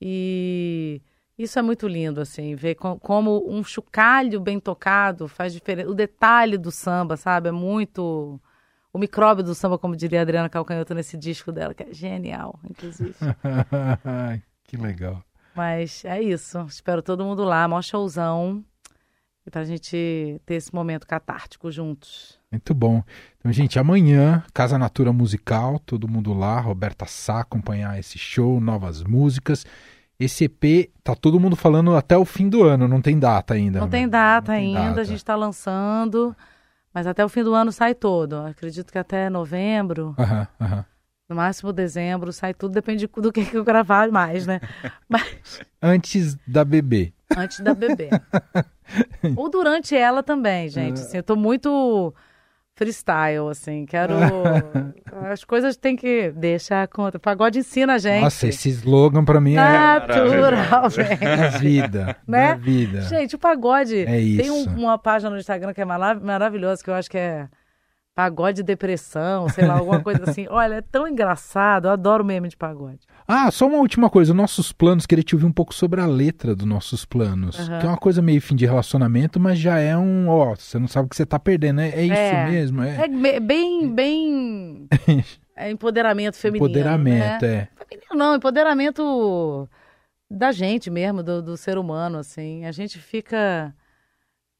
[0.00, 1.02] E
[1.38, 5.88] isso é muito lindo, assim, ver co- como um chocalho bem tocado faz diferença.
[5.90, 7.48] O detalhe do samba, sabe?
[7.48, 8.40] É muito.
[8.92, 12.58] O micróbio do samba, como diria a Adriana Calcanhoto nesse disco dela, que é genial,
[12.68, 13.14] inclusive.
[14.64, 15.22] Que legal.
[15.54, 16.58] Mas é isso.
[16.68, 18.62] Espero todo mundo lá, maior showzão.
[19.46, 22.37] E pra gente ter esse momento catártico juntos.
[22.50, 23.02] Muito bom.
[23.38, 29.02] Então, gente, amanhã, Casa Natura Musical, todo mundo lá, Roberta Sá, acompanhar esse show, novas
[29.02, 29.66] músicas.
[30.18, 33.78] Esse EP, tá todo mundo falando até o fim do ano, não tem data ainda.
[33.80, 33.90] Não né?
[33.92, 35.00] tem data Não tem ainda, data.
[35.02, 36.34] a gente tá lançando.
[36.92, 38.34] Mas até o fim do ano sai todo.
[38.38, 40.16] Acredito que até novembro,
[41.28, 42.72] no máximo dezembro, sai tudo.
[42.72, 44.58] Depende do que, que eu gravar mais, né?
[45.08, 47.12] Mas Antes da bebê.
[47.36, 48.08] antes da bebê.
[49.36, 51.00] Ou durante ela também, gente.
[51.00, 52.12] Assim, eu tô muito
[52.78, 53.84] freestyle, assim.
[53.84, 54.14] Quero.
[55.30, 57.16] As coisas tem que deixar a conta.
[57.18, 58.22] O pagode ensina a gente.
[58.22, 61.18] Nossa, esse slogan pra mim é Naturalmente.
[61.18, 62.16] da vida.
[62.26, 62.48] Né?
[62.50, 63.00] Da vida.
[63.02, 64.04] Gente, o pagode.
[64.06, 64.42] É isso.
[64.42, 67.48] Tem um- uma página no Instagram que é marav- maravilhosa, que eu acho que é
[68.14, 70.46] pagode depressão, sei lá, alguma coisa assim.
[70.50, 73.00] Olha, é tão engraçado, eu adoro meme de pagode.
[73.30, 74.32] Ah, só uma última coisa.
[74.32, 77.60] Nossos planos, queria te ouvir um pouco sobre a letra dos nossos planos.
[77.60, 77.78] Aham.
[77.78, 80.88] Que é uma coisa meio fim de relacionamento, mas já é um, ó, você não
[80.88, 81.82] sabe o que você tá perdendo.
[81.82, 82.50] É, é isso É.
[82.50, 83.04] mesmo, é.
[83.04, 84.88] É bem, bem.
[85.60, 86.66] É empoderamento feminino.
[86.66, 87.48] Empoderamento, né?
[87.52, 87.68] é.
[87.84, 89.68] Feminino não, empoderamento
[90.30, 92.64] da gente mesmo, do, do ser humano, assim.
[92.64, 93.74] A gente fica,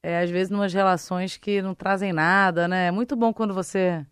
[0.03, 2.87] é, às vezes, numas relações que não trazem nada, né?
[2.87, 4.05] É muito bom quando você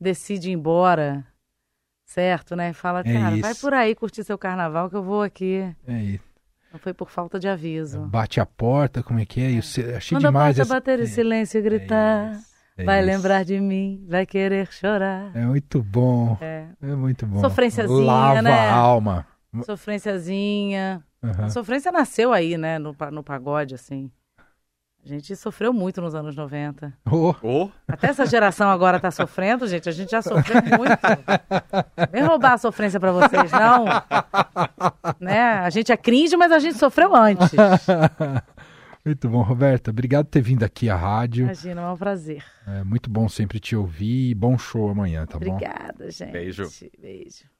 [0.00, 1.26] decide ir embora,
[2.12, 2.72] certo, né?
[2.72, 5.62] Fala, É cara, vai por aí curtir seu carnaval que eu vou aqui.
[5.86, 6.24] É isso.
[6.72, 8.00] Não foi por falta de aviso.
[8.00, 9.50] Bate a porta, como é que é?
[9.52, 12.38] E você- achei Quando a demais porta essa- bater em é, silêncio e gritar,
[12.76, 13.06] é vai isso.
[13.06, 15.30] lembrar de mim, vai querer chorar.
[15.34, 16.36] É muito bom.
[16.40, 16.66] É.
[16.82, 17.40] É muito bom.
[17.40, 18.50] Sofrênciazinha, Lava né?
[18.68, 19.26] a alma.
[19.64, 21.02] Sofrênciazinha.
[21.22, 21.46] Aham.
[21.46, 24.10] A sofrência nasceu aí, né, no, no pagode, assim.
[25.08, 26.92] A gente sofreu muito nos anos 90.
[27.10, 29.88] Oh, Ô, Até essa geração agora tá sofrendo, gente.
[29.88, 32.10] A gente já sofreu muito.
[32.12, 33.86] Vem roubar a sofrência pra vocês, não.
[35.18, 35.40] Né?
[35.40, 37.48] A gente é cringe, mas a gente sofreu antes.
[39.02, 39.90] Muito bom, Roberta.
[39.90, 41.44] Obrigado por ter vindo aqui à rádio.
[41.44, 42.44] Imagina, é um prazer.
[42.66, 44.34] É muito bom sempre te ouvir.
[44.34, 45.64] Bom show amanhã, tá Obrigada, bom?
[45.64, 46.32] Obrigada, gente.
[46.32, 46.64] Beijo.
[47.00, 47.57] Beijo.